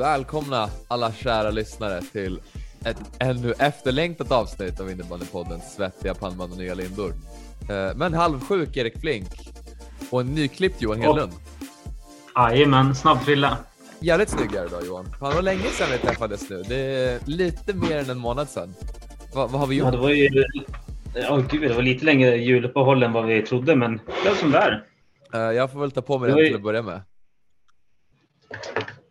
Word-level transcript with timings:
Välkomna 0.00 0.68
alla 0.88 1.12
kära 1.12 1.50
lyssnare 1.50 2.02
till 2.02 2.40
ett 2.84 2.96
ännu 3.18 3.52
efterlängtat 3.58 4.32
avsnitt 4.32 4.80
av 4.80 4.90
Innebandypoddens 4.90 5.74
svettiga 5.74 6.14
pannband 6.14 6.52
och 6.52 6.58
nya 6.58 6.74
lindor. 6.74 7.12
Eh, 7.70 7.94
Men 7.96 8.14
halvsjuk 8.14 8.76
Erik 8.76 9.00
Flink 9.00 9.28
och 10.10 10.20
en 10.20 10.26
nyklippt 10.34 10.82
Johan 10.82 11.00
Hedlund. 11.00 11.32
Jajamän, 12.36 12.94
snabbfrilla. 12.94 13.58
Jävligt 14.00 14.28
snygg 14.28 14.54
är 14.54 14.60
du 14.60 14.66
idag 14.68 14.86
Johan. 14.86 15.04
Fan 15.20 15.34
vad 15.34 15.44
länge 15.44 15.62
sedan 15.64 15.88
vi 15.92 15.98
träffades 15.98 16.50
nu. 16.50 16.62
Det 16.62 16.76
är 16.76 17.18
lite 17.26 17.74
mer 17.74 17.96
än 17.98 18.10
en 18.10 18.18
månad 18.18 18.48
sedan. 18.48 18.74
Va, 19.34 19.46
vad 19.46 19.60
har 19.60 19.66
vi 19.66 19.78
Ja, 19.78 19.84
gjort? 19.84 19.92
det 19.92 19.98
var 19.98 20.10
ju... 20.10 20.44
Ja, 21.14 21.36
gud, 21.50 21.62
det 21.70 21.74
var 21.74 21.82
lite 21.82 22.04
längre 22.04 22.36
juluppehåll 22.36 23.02
än 23.02 23.12
vad 23.12 23.26
vi 23.26 23.42
trodde, 23.42 23.76
men 23.76 23.96
det 23.96 24.12
blev 24.22 24.34
som 24.36 24.50
det 24.50 24.58
är. 24.58 24.84
Eh, 25.34 25.40
Jag 25.56 25.72
får 25.72 25.80
väl 25.80 25.90
ta 25.90 26.02
på 26.02 26.18
mig 26.18 26.28
Det 26.28 26.34
var 26.34 26.40
ju- 26.40 26.46
till 26.46 26.56
att 26.56 26.62
börja 26.62 26.82
med. 26.82 27.00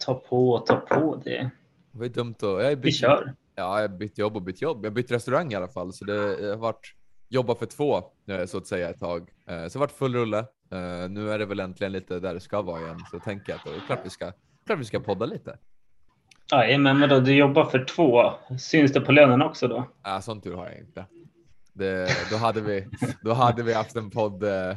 Ta 0.10 0.16
på, 0.16 0.60
ta 0.60 0.76
på 0.76 1.22
det. 1.26 1.50
Det 1.92 2.06
ju 2.06 2.10
dumt 2.10 2.36
att... 2.38 2.42
Jag 2.44 2.50
har 2.64 2.70
Vi 2.70 2.76
bytt, 2.76 2.96
kör. 2.96 3.34
ja, 3.56 3.82
jag 3.82 3.90
har 3.90 3.98
bytt 3.98 4.18
jobb 4.18 4.36
och 4.36 4.42
bytt 4.42 4.62
jobb. 4.62 4.86
Jag 4.86 4.92
har 4.92 4.96
bytt 4.96 5.12
restaurang 5.12 5.52
i 5.52 5.56
alla 5.56 5.68
fall, 5.68 5.94
så 5.94 6.06
det 6.06 6.14
har 6.14 6.58
varit 6.58 6.94
jobba 7.30 7.56
för 7.56 7.66
två 7.66 7.98
eh, 8.30 8.46
så 8.46 8.58
att 8.58 8.68
säga 8.68 8.90
ett 8.90 9.00
tag. 9.00 9.22
Eh, 9.22 9.28
Så 9.46 9.52
det 9.54 9.74
har 9.74 9.80
varit 9.80 9.92
full 9.92 10.16
rulle. 10.16 10.38
Eh, 10.72 11.10
Nu 11.10 11.32
är 11.32 11.40
det 11.40 11.46
väl 11.46 11.60
äntligen 11.60 11.92
lite 11.92 12.20
där 12.20 12.34
det 12.34 12.40
ska 12.40 12.62
vara 12.62 12.82
igen, 12.82 13.00
så 13.12 13.20
tänker 13.20 13.52
jag 13.52 13.58
att 13.58 13.66
det 13.66 13.72
är 13.76 13.80
klart 13.88 14.00
vi 14.04 14.10
ska, 14.10 14.32
klart 14.66 14.80
vi 14.80 14.86
ska 14.86 15.00
podda 15.00 15.26
lite. 15.26 15.58
Jajamän, 16.52 17.00
men 17.00 17.10
då, 17.10 17.20
du 17.20 17.36
jobbar 17.36 17.66
för 17.66 17.86
två. 17.86 18.32
Syns 18.60 18.94
det 18.94 19.02
på 19.02 19.12
lönen 19.12 19.42
också 19.42 19.68
då? 19.68 19.86
Äh, 20.08 20.20
sån 20.20 20.42
tur 20.42 20.56
har 20.56 20.66
jag 20.66 20.78
inte. 20.80 21.06
Det, 21.80 22.08
då, 22.32 22.38
hade 22.38 22.62
vi, 22.62 22.88
då 23.22 23.34
hade 23.34 23.64
vi 23.64 23.74
haft 23.74 23.96
en 23.96 24.10
podd, 24.10 24.44
eh, 24.44 24.76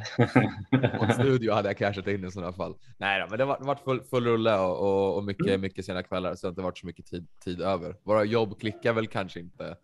poddstudio 0.99 1.53
hade 1.53 1.69
jag 1.69 1.77
cashat 1.77 2.07
in 2.07 2.25
i 2.25 2.31
sådana 2.31 2.53
fall. 2.53 2.75
Nej 2.97 3.19
då, 3.21 3.27
men 3.29 3.37
det 3.37 3.45
har 3.45 3.65
varit- 3.65 3.83
full, 3.83 4.03
full 4.03 4.25
rulle 4.25 4.59
och, 4.59 4.79
och, 4.79 5.17
och 5.17 5.23
mycket, 5.23 5.59
mycket 5.59 5.85
sena 5.85 6.03
kvällar 6.03 6.35
så 6.35 6.41
det 6.41 6.47
har 6.47 6.51
inte 6.51 6.61
varit 6.61 6.77
så 6.77 6.85
mycket 6.85 7.05
tid, 7.05 7.27
tid 7.43 7.61
över. 7.61 7.95
Våra 8.03 8.23
jobb 8.23 8.59
klickar 8.59 8.93
väl 8.93 9.07
kanske 9.07 9.39
inte 9.39 9.75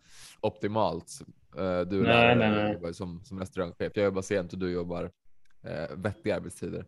optimalt. 0.41 1.11
Eh, 1.57 1.79
Du 1.79 2.03
Nej, 2.03 2.35
nej, 2.35 2.51
nej. 2.51 2.73
jobbar 2.73 2.91
som, 2.91 3.21
som 3.25 3.39
restaurangchef. 3.39 3.91
Jag 3.95 4.05
jobbar 4.05 4.21
sent 4.21 4.53
och 4.53 4.59
du 4.59 4.71
jobbar 4.71 5.11
eh, 5.63 5.95
vettiga 5.97 6.35
arbetstider. 6.35 6.85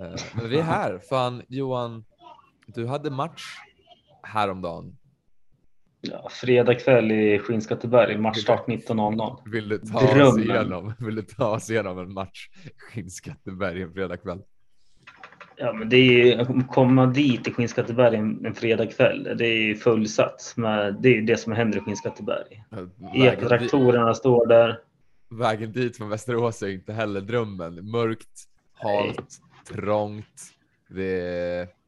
Eh, 0.00 0.14
men 0.34 0.48
vi 0.48 0.58
är 0.58 0.62
här. 0.62 0.98
Fan 0.98 1.42
Johan, 1.48 2.04
du 2.66 2.86
hade 2.86 3.10
match 3.10 3.44
häromdagen. 4.22 4.96
Ja, 6.04 6.28
fredag 6.30 6.74
kväll 6.74 7.12
i 7.12 7.38
Skinnskatteberg, 7.38 8.18
matchstart 8.18 8.66
19.00. 8.66 9.50
Vill 9.52 9.68
du 9.68 9.78
ta 9.78 10.26
oss 10.26 10.38
igenom, 10.38 10.94
vill 10.98 11.14
du 11.14 11.22
ta 11.22 11.48
oss 11.48 11.70
igenom 11.70 11.98
en 11.98 12.12
match 12.12 12.48
Skinnskatteberg 12.76 13.82
en 13.82 13.92
fredagkväll? 13.92 14.42
Ja, 15.56 15.72
men 15.72 15.88
det 15.88 15.96
är 15.96 16.24
ju 16.24 16.34
att 16.34 16.68
komma 16.68 17.06
dit 17.06 17.48
i 17.48 17.52
Skinnskatteberg 17.52 18.16
en, 18.16 18.46
en 18.46 18.54
fredag 18.54 18.86
kväll. 18.86 19.22
Det 19.38 19.46
är 19.46 19.62
ju 19.62 19.76
fullsatt. 19.76 20.54
Med, 20.56 20.96
det 21.00 21.18
är 21.18 21.22
det 21.22 21.36
som 21.36 21.52
händer 21.52 21.78
i 21.78 21.80
Skinnskatteberg. 21.80 22.64
Epatraktorerna 23.14 24.14
står 24.14 24.46
där. 24.46 24.78
vägen 25.30 25.72
dit 25.72 25.96
från 25.96 26.08
Västerås 26.08 26.62
är 26.62 26.68
inte 26.68 26.92
heller 26.92 27.20
drömmen. 27.20 27.90
Mörkt, 27.90 28.44
halt, 28.72 29.40
trångt. 29.68 30.52
Det 30.88 31.20
är... 31.20 31.81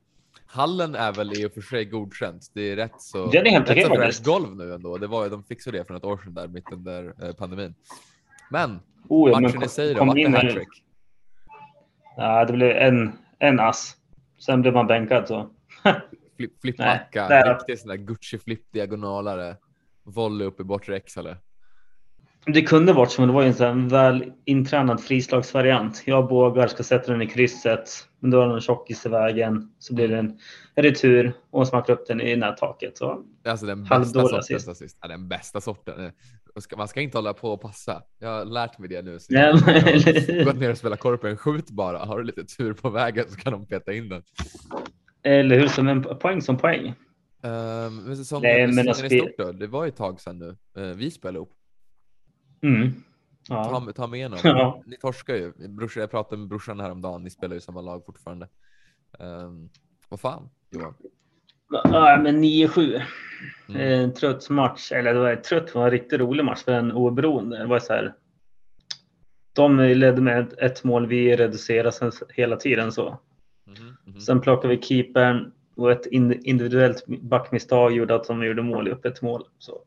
Hallen 0.55 0.94
är 0.94 1.12
väl 1.12 1.38
i 1.41 1.47
och 1.47 1.52
för 1.52 1.60
sig 1.60 1.84
godkänt. 1.84 2.50
Det 2.55 2.62
är 2.72 2.77
rätt 2.77 3.00
så, 3.02 3.27
Den 3.30 3.47
är 3.47 3.50
helt 3.50 3.70
okej 3.70 3.84
faktiskt. 3.88 4.24
golv 4.24 4.56
nu 4.56 4.74
ändå. 4.74 4.97
Det 4.98 5.06
var, 5.06 5.24
ju- 5.24 5.30
de 5.30 5.44
fixade 5.44 5.78
det 5.78 5.84
för 5.84 5.94
ett 5.94 6.05
år 6.05 6.20
sedan 6.24 6.34
där 6.34 6.48
mitt 6.48 6.72
under 6.72 7.14
eh, 7.24 7.33
pandemin. 7.34 7.74
Men 8.50 8.80
Oh, 9.08 9.30
ja, 9.30 9.34
men 9.41 9.42
matchen 9.42 9.62
i 9.62 9.69
sig 9.69 9.94
då, 9.94 10.05
vart 10.05 10.14
det 10.14 10.28
hattrick? 10.28 10.69
Ja, 12.16 12.44
det 12.44 12.52
blev 12.52 12.70
en, 12.70 13.12
en 13.38 13.60
ass. 13.60 13.97
Sen 14.47 14.62
blev 14.62 14.75
man 14.75 14.86
bänkad 14.86 15.28
så. 15.28 15.50
Flip, 16.36 16.60
flippmacka, 16.60 17.55
riktig 17.55 17.78
sån 17.78 17.88
där 17.88 17.97
Gucci-flipp 17.97 18.72
diagonalare. 18.72 19.56
Volley 20.02 20.47
upp 20.47 20.60
i 20.60 20.64
bortre 20.64 20.97
X 20.97 21.16
eller? 21.16 21.36
Det 22.47 22.62
kunde 22.62 22.93
varit 22.93 23.10
så, 23.10 23.21
men 23.21 23.28
det 23.28 23.34
var 23.34 23.43
ju 23.43 23.49
en 23.49 23.55
sån 23.55 23.88
väl 23.88 24.32
intränad 24.44 25.00
frislagsvariant. 25.00 26.03
Jag 26.05 26.28
bågar, 26.28 26.69
ska 26.69 26.82
sätta 26.82 27.12
den 27.12 27.22
i 27.22 27.27
krysset, 27.27 27.91
men 28.21 28.31
då 28.31 28.38
har 28.38 28.47
den 28.47 28.55
en 28.55 28.60
tjockis 28.60 29.06
i 29.06 29.09
vägen. 29.09 29.71
Så 29.78 29.94
blir 29.94 30.09
det 30.09 30.19
en 30.19 30.38
retur 30.77 31.32
och 31.50 31.69
smakar 31.69 31.93
upp 31.93 32.06
den 32.06 32.21
i 32.21 32.37
nättaket. 32.37 32.99
Så. 32.99 33.25
Alltså 33.44 33.66
den 33.66 33.84
bästa 33.84 34.21
sorten. 34.28 34.71
assist. 34.71 34.99
Ja, 35.03 35.09
den 35.09 35.28
bästa 35.28 35.60
sorten. 35.60 36.12
Man 36.77 36.88
ska, 36.88 37.00
inte 37.00 37.19
hålla 37.19 37.32
på 37.34 37.53
och 37.53 37.60
passa. 37.60 38.03
Jag 38.19 38.28
har 38.28 38.44
lärt 38.44 38.78
mig 38.78 38.88
det 38.88 39.03
nu. 39.03 39.19
Så 39.19 39.34
jag 39.34 39.53
har 39.53 40.44
gått 40.44 40.56
ner 40.56 40.71
och 40.71 40.78
spelat 40.78 41.00
korpen. 41.00 41.37
Skjut 41.37 41.71
bara. 41.71 41.99
Har 41.99 42.19
du 42.19 42.25
lite 42.25 42.44
tur 42.44 42.72
på 42.72 42.91
vägen 42.91 43.25
så 43.28 43.37
kan 43.37 43.53
de 43.53 43.66
peta 43.66 43.93
in 43.93 44.09
den. 44.09 44.22
Eller 45.22 45.59
hur? 45.61 45.69
Som 45.69 45.88
en 45.88 46.03
poäng 46.03 46.43
som 46.43 46.56
poäng. 46.56 46.94
Um, 47.43 47.97
men 47.97 48.16
säsongen, 48.16 48.43
Nej, 48.43 48.66
men 48.66 48.75
säsongen 48.75 48.88
alltså, 48.88 49.06
i 49.06 49.09
vi- 49.09 49.19
stort 49.19 49.38
då? 49.38 49.53
Det 49.53 49.66
var 49.66 49.87
ett 49.87 49.97
tag 49.97 50.21
sedan 50.21 50.38
nu. 50.38 50.56
Uh, 50.82 50.94
vi 50.94 51.11
spelade 51.11 51.37
ihop. 51.37 51.53
Mm. 52.64 52.92
Ta, 53.48 53.54
Ja. 53.54 53.80
med- 53.80 53.94
ta 53.94 54.06
med 54.06 54.19
igenom. 54.19 54.38
Ja. 54.44 54.82
Ni 54.86 54.97
torskar 54.97 55.34
ju. 55.34 55.52
Brorsan, 55.69 56.00
jag 56.00 56.10
pratade 56.10 56.36
med 56.41 56.48
brorsan 56.48 56.80
häromdagen. 56.80 57.22
Ni 57.22 57.30
spelar 57.30 57.54
ju 57.54 57.60
samma 57.60 57.80
lag 57.80 58.04
fortfarande. 58.06 58.48
Um, 59.19 59.70
vad 60.08 60.20
fan 60.20 60.48
Johan? 60.70 60.94
Ja, 61.70 62.20
men 62.22 62.44
9-7. 62.44 63.02
Mm. 63.69 63.80
En 63.80 64.14
trött 64.14 64.50
match. 64.50 64.92
Eller 64.92 65.14
det 65.14 65.20
var 65.20 65.36
trött, 65.36 65.66
det 65.66 65.75
var 65.75 65.84
en 65.84 65.91
riktigt 65.91 66.20
rolig 66.20 66.44
match 66.44 66.62
för 66.64 66.72
en 66.72 66.92
oberoende. 66.92 67.58
Det 67.58 67.66
var 67.66 67.78
så 67.78 67.92
här. 67.92 68.14
De 69.52 69.78
ledde 69.78 70.20
med 70.22 70.54
ett 70.58 70.84
mål, 70.84 71.06
vi 71.06 71.36
reducerade 71.36 71.92
sen 71.92 72.12
hela 72.28 72.56
tiden 72.56 72.92
så. 72.92 73.19
Mhm, 73.66 73.96
mhm. 74.04 74.20
Sen 74.20 74.41
plockade 74.41 74.76
vi 74.76 74.82
keepern 74.82 75.52
och 75.76 75.92
ett 75.92 76.06
in- 76.06 76.41
individuellt 76.44 77.04
backmisstag 77.06 77.92
gjorde 77.92 78.14
att 78.14 78.25
de 78.26 78.44
gjorde 78.44 78.62
mål 78.62 78.88
i 78.88 78.91
öppet 78.91 79.22
mål. 79.22 79.44
Så 79.58 79.78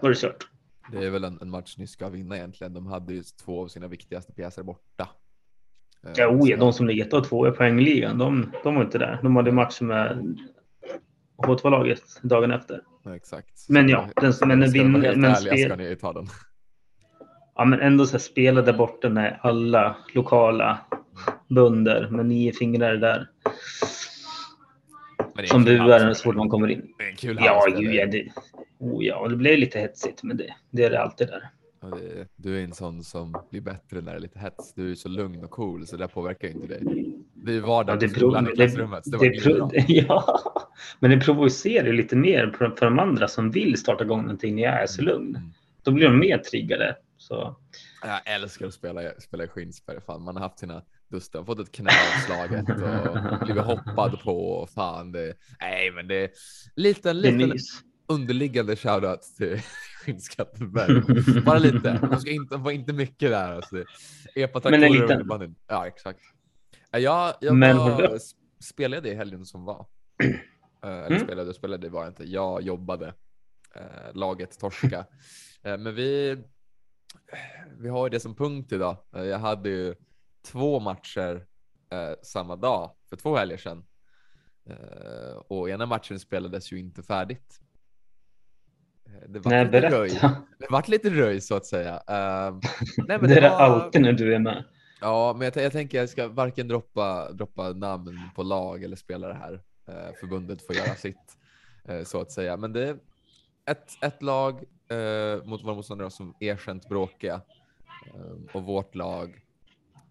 var 0.00 0.08
det 0.10 0.16
kört. 0.16 0.46
Det 0.92 1.06
är 1.06 1.10
väl 1.10 1.24
en, 1.24 1.38
en 1.42 1.50
match 1.50 1.74
ni 1.78 1.86
ska 1.86 2.08
vinna 2.08 2.36
egentligen. 2.36 2.74
De 2.74 2.86
hade 2.86 3.14
ju 3.14 3.22
två 3.44 3.62
av 3.62 3.68
sina 3.68 3.88
viktigaste 3.88 4.32
pjäser 4.32 4.62
borta. 4.62 5.08
Eh, 6.06 6.12
Ja, 6.16 6.28
oh, 6.28 6.50
ja, 6.50 6.56
så- 6.56 6.60
de 6.64 6.72
som 6.72 6.86
ligger 6.86 7.06
ett 7.06 7.12
och 7.12 7.24
två 7.28 7.48
i 7.48 7.50
poängligan, 7.50 8.18
de, 8.18 8.52
de 8.62 8.74
var 8.74 8.82
inte 8.82 8.98
där. 8.98 9.18
De 9.22 9.36
hade 9.36 9.52
match 9.52 9.80
med 9.80 10.36
H2-laget 11.46 12.02
dagen 12.22 12.50
efter. 12.50 12.80
Ja, 13.04 13.16
exakt. 13.16 13.66
Men 13.68 13.88
ja, 13.88 14.08
den 14.16 14.32
som- 14.34 14.48
men 14.48 14.60
vinner- 14.70 15.16
men 15.16 15.24
ärliga 15.24 15.36
spel- 15.54 15.68
ska 15.70 15.76
ni 15.76 15.96
ta 15.96 16.12
den. 16.12 16.26
Ja, 17.54 17.64
men 17.64 17.80
ändå 17.80 18.06
så 18.06 18.12
här, 18.12 18.18
spela 18.18 18.62
där 18.62 18.72
borta 18.72 19.08
med 19.08 19.38
alla 19.42 19.96
lokala 20.14 20.78
bönder 21.48 22.08
med 22.10 22.26
nio 22.26 22.52
fingrar 22.52 22.96
där 22.96 23.28
som 25.44 25.64
buar 25.64 26.12
så 26.14 26.22
fort 26.22 26.36
man 26.36 26.48
kommer 26.48 26.68
in. 26.68 26.94
Det 26.98 27.04
är 27.04 27.08
en 27.10 27.16
kul 27.16 27.38
Ja, 27.40 27.68
ju, 27.68 27.92
ja, 27.94 28.06
det, 28.06 28.28
oh, 28.78 29.04
ja, 29.04 29.28
det 29.28 29.36
blev 29.36 29.58
lite 29.58 29.78
hetsigt, 29.78 30.22
men 30.22 30.36
det, 30.36 30.54
det 30.70 30.84
är 30.84 30.90
det 30.90 31.00
alltid 31.02 31.28
där. 31.28 31.48
Det- 31.90 32.28
Du 32.36 32.58
är 32.60 32.64
en 32.64 32.72
sån 32.74 33.04
som 33.04 33.34
blir 33.50 33.60
bättre 33.60 34.00
när 34.00 34.12
det 34.12 34.18
är 34.18 34.20
lite 34.20 34.38
hets. 34.38 34.74
Du 34.74 34.90
är 34.90 34.94
så 34.94 35.08
lugn 35.08 35.44
och 35.44 35.50
cool 35.50 35.86
så 35.86 35.96
det 35.96 36.08
påverkar 36.08 36.48
inte 36.48 36.66
dig. 36.66 36.80
Det 37.34 37.50
är 37.50 37.54
ju 37.54 37.60
Ja, 37.60 37.66
vardag 37.66 38.00
det 38.00 38.08
skolan 38.08 38.48
i 38.52 38.54
klassrummet. 38.56 39.04
Det, 39.06 39.18
det 39.18 39.44
bra. 39.44 39.70
ja, 39.88 40.42
men 41.00 41.10
det 41.10 41.20
provocerar 41.20 41.86
ju 41.86 41.92
lite 41.92 42.16
mer 42.16 42.54
för, 42.58 42.76
de 42.84 42.98
andra 42.98 43.28
som 43.28 43.50
vill 43.50 43.76
starta 43.78 44.04
igång 44.04 44.22
någonting 44.22 44.56
när 44.56 44.62
jag 44.62 44.82
är 44.82 44.86
så 44.86 45.02
lugn. 45.02 45.36
Mm. 45.36 45.50
Då 45.82 45.90
blir 45.90 46.04
de 46.04 46.18
mer 46.18 46.38
triggade. 46.38 46.96
Så 47.18 47.56
Jag 48.02 48.34
älskar 48.34 48.66
att 48.66 48.74
spela, 48.74 49.00
spela 49.18 49.44
i. 49.44 50.00
Fan, 50.06 50.22
man 50.22 50.36
har 50.36 50.42
haft 50.42 50.58
sina 50.58 50.82
duster, 51.12 51.44
fått 51.44 51.58
ett 51.58 51.72
knä 51.72 51.90
avslaget 52.16 52.68
och 52.68 53.44
blivit 53.46 53.62
hoppad 53.64 54.20
på. 54.22 54.50
Och 54.52 54.70
fan, 54.70 55.12
det, 55.12 55.34
nej, 55.60 55.90
men 55.90 56.08
det 56.08 56.14
är 56.24 56.30
liten, 56.76 57.20
liten 57.20 57.52
underliggande 58.08 58.76
shoutout 58.76 59.22
till 59.36 59.60
Skinnskatteberg. 60.04 61.42
Bara 61.44 61.58
lite. 61.58 61.98
Man 62.10 62.20
ska 62.20 62.30
inte, 62.30 62.56
var 62.56 62.70
inte 62.70 62.92
mycket 62.92 63.30
där. 63.30 63.52
Alltså. 63.52 63.84
Men 64.64 64.82
en 64.82 64.92
liten. 64.92 65.54
Ja, 65.68 65.86
exakt. 65.86 66.20
Ja, 66.90 66.98
Jag, 66.98 67.34
jag 67.40 67.56
Men 67.56 67.76
var, 67.76 68.18
spelade 68.64 69.10
i 69.10 69.14
helgen 69.14 69.44
som 69.44 69.64
var. 69.64 69.86
Eh, 70.22 70.28
Eller 70.90 71.06
Mm. 71.06 71.20
spelade 71.24 71.48
och 71.50 71.56
spelade 71.56 71.88
var 71.88 72.02
jag 72.02 72.10
inte. 72.10 72.24
Jag 72.24 72.62
jobbade. 72.62 73.14
Eh, 73.74 74.14
laget 74.14 74.58
torska. 74.58 75.06
Eh, 75.64 75.78
men 75.78 75.94
vi, 75.94 76.38
vi 77.78 77.88
har 77.88 78.06
ju 78.06 78.10
det 78.10 78.20
som 78.20 78.34
punkt 78.34 78.72
idag. 78.72 78.96
Eh, 79.16 79.22
jag 79.24 79.38
hade 79.38 79.68
ju 79.68 79.94
två 80.44 80.80
matcher 80.80 81.46
eh, 81.92 82.12
samma 82.22 82.56
dag 82.56 82.90
för 83.08 83.16
två 83.16 83.36
helger 83.36 83.56
sedan. 83.56 83.84
Eh, 84.66 85.36
och 85.48 85.70
ena 85.70 85.86
matchen 85.86 86.18
spelades 86.20 86.72
ju 86.72 86.78
inte 86.78 87.02
färdigt. 87.02 87.60
Eh, 89.06 89.28
Det 89.28 89.38
var 89.38 89.50
Nej, 89.52 89.64
lite 89.64 89.90
röj. 89.90 90.20
Det 90.58 90.66
vart 90.70 90.88
lite 90.88 91.10
röj 91.10 91.40
så 91.40 91.54
att 91.56 91.66
säga. 91.66 91.94
Eh, 91.94 92.54
nej, 92.96 93.18
men 93.20 93.28
Det 93.28 93.36
är 93.36 93.40
det 93.40 93.48
var- 93.48 93.56
alltid 93.60 94.02
när 94.02 94.12
du 94.12 94.34
är 94.34 94.38
med. 94.38 94.64
Ja, 95.00 95.34
men 95.38 95.44
jag, 95.54 95.64
jag 95.64 95.72
tänker 95.72 95.98
jag 95.98 96.08
ska 96.08 96.28
varken 96.28 96.68
droppa, 96.68 97.32
droppa 97.32 97.72
namn 97.72 98.20
på 98.34 98.42
lag 98.42 98.84
eller 98.84 98.96
spelare 98.96 99.32
här. 99.32 99.62
Eh, 99.88 100.14
förbundet 100.20 100.66
får 100.66 100.76
göra 100.76 100.94
sitt 100.94 101.38
eh, 101.84 102.02
så 102.04 102.20
att 102.20 102.32
säga. 102.32 102.56
Men 102.56 102.72
det 102.72 102.88
är 102.88 102.98
ett, 103.66 103.92
ett 104.02 104.22
lag 104.22 104.64
mot 105.44 105.64
våra 105.64 105.74
motståndare 105.74 106.10
som 106.10 106.34
erkänt 106.40 106.88
bråkiga 106.88 107.40
och 108.52 108.62
vårt 108.62 108.94
lag 108.94 109.40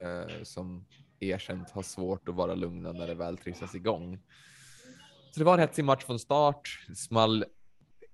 eh, 0.01 0.43
som 0.43 0.85
erkänt 1.19 1.69
har 1.69 1.81
svårt 1.81 2.29
att 2.29 2.35
vara 2.35 2.55
lugna 2.55 2.91
när 2.91 3.07
det 3.07 3.15
väl 3.15 3.37
trissas 3.37 3.75
igång. 3.75 4.19
så 5.31 5.39
det 5.39 5.43
var 5.43 5.53
en 5.53 5.59
hetsig 5.59 5.85
match 5.85 6.03
från 6.05 6.19
start. 6.19 6.85
Det 6.87 6.95
small 6.95 7.45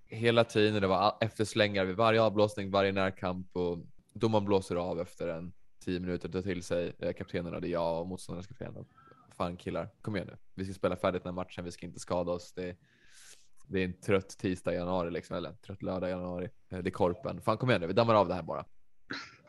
hela 0.10 0.44
tiden. 0.44 0.82
Det 0.82 0.88
var 0.88 1.18
efterslängar 1.22 1.86
vid 1.86 1.96
varje 1.96 2.22
avblåsning, 2.22 2.72
varje 2.72 2.92
närkamp 2.92 3.58
och 3.58 3.78
domaren 4.14 4.46
blåser 4.46 4.76
av 4.76 5.02
efter 5.02 5.28
en 5.28 5.54
tio 5.80 6.00
minuter 6.00 6.30
tar 6.30 6.42
till 6.42 6.64
sig 6.64 6.96
eh, 7.00 7.14
kaptenen 7.14 7.54
och 7.54 7.62
det 7.62 7.68
är 7.68 7.72
jag 7.72 8.02
och 8.02 8.08
motståndarens 8.08 8.48
kapten. 8.48 8.86
Fan 9.38 9.58
killar, 9.58 9.90
kom 10.02 10.16
igen 10.16 10.28
nu. 10.28 10.38
Vi 10.56 10.66
ska 10.66 10.74
spela 10.74 10.96
färdigt 10.96 11.24
den 11.24 11.30
här 11.30 11.44
matchen, 11.44 11.66
vi 11.66 11.72
ska 11.72 11.86
inte 11.86 12.00
skada 12.00 12.32
oss. 12.32 12.54
Det 12.54 12.70
är, 12.70 12.76
det 13.68 13.80
är 13.80 13.86
en 13.86 14.02
trött 14.02 14.30
tisdag 14.30 14.74
i 14.74 14.76
januari 14.76 15.12
liksom, 15.12 15.38
eller 15.38 15.54
trött 15.54 15.82
lördag 15.82 16.10
i 16.10 16.12
januari. 16.12 16.50
Eh, 16.70 16.80
det 16.80 16.90
är 16.90 16.92
korpen. 16.92 17.42
Fan 17.42 17.58
kom 17.58 17.70
igen 17.70 17.82
nu, 17.82 17.88
vi 17.88 17.94
dammar 17.94 18.16
av 18.16 18.28
det 18.28 18.34
här 18.34 18.44
bara. 18.44 18.66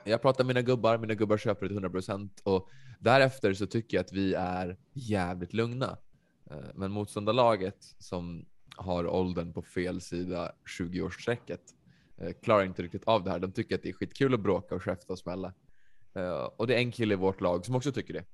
Jag 0.08 0.22
pratar 0.22 0.44
med 0.44 0.56
mina 0.56 0.62
gubbar, 0.62 0.98
mina 0.98 1.14
gubbar 1.14 1.36
köper 1.36 1.66
ett 1.66 1.72
100% 1.72 2.30
och 2.42 2.68
därefter 3.00 3.54
så 3.54 3.66
tycker 3.66 3.96
jag 3.96 4.04
att 4.04 4.12
vi 4.12 4.34
är 4.34 4.76
jävligt 4.92 5.52
lugna. 5.52 5.98
Eh, 6.50 6.56
men 6.74 6.90
motståndarlaget 6.90 7.94
som 7.98 8.46
har 8.76 9.06
åldern 9.06 9.52
på 9.52 9.62
fel 9.62 10.00
sida 10.00 10.52
20-årsstrecket 10.78 11.60
eh, 12.18 12.32
klarar 12.42 12.64
inte 12.64 12.82
riktigt 12.82 13.04
av 13.04 13.24
det 13.24 13.30
här. 13.30 13.38
De 13.38 13.52
tycker 13.52 13.74
att 13.74 13.82
det 13.82 13.88
är 13.88 13.92
skitkul 13.92 14.34
att 14.34 14.40
bråka 14.40 14.74
och 14.74 14.82
käfta 14.82 15.12
och 15.12 15.18
smälla. 15.18 15.54
Eh, 16.14 16.42
och 16.56 16.66
det 16.66 16.74
är 16.74 16.78
en 16.78 16.92
kille 16.92 17.14
i 17.14 17.16
vårt 17.16 17.40
lag 17.40 17.66
som 17.66 17.74
också 17.74 17.92
tycker 17.92 18.14
det. 18.14 18.24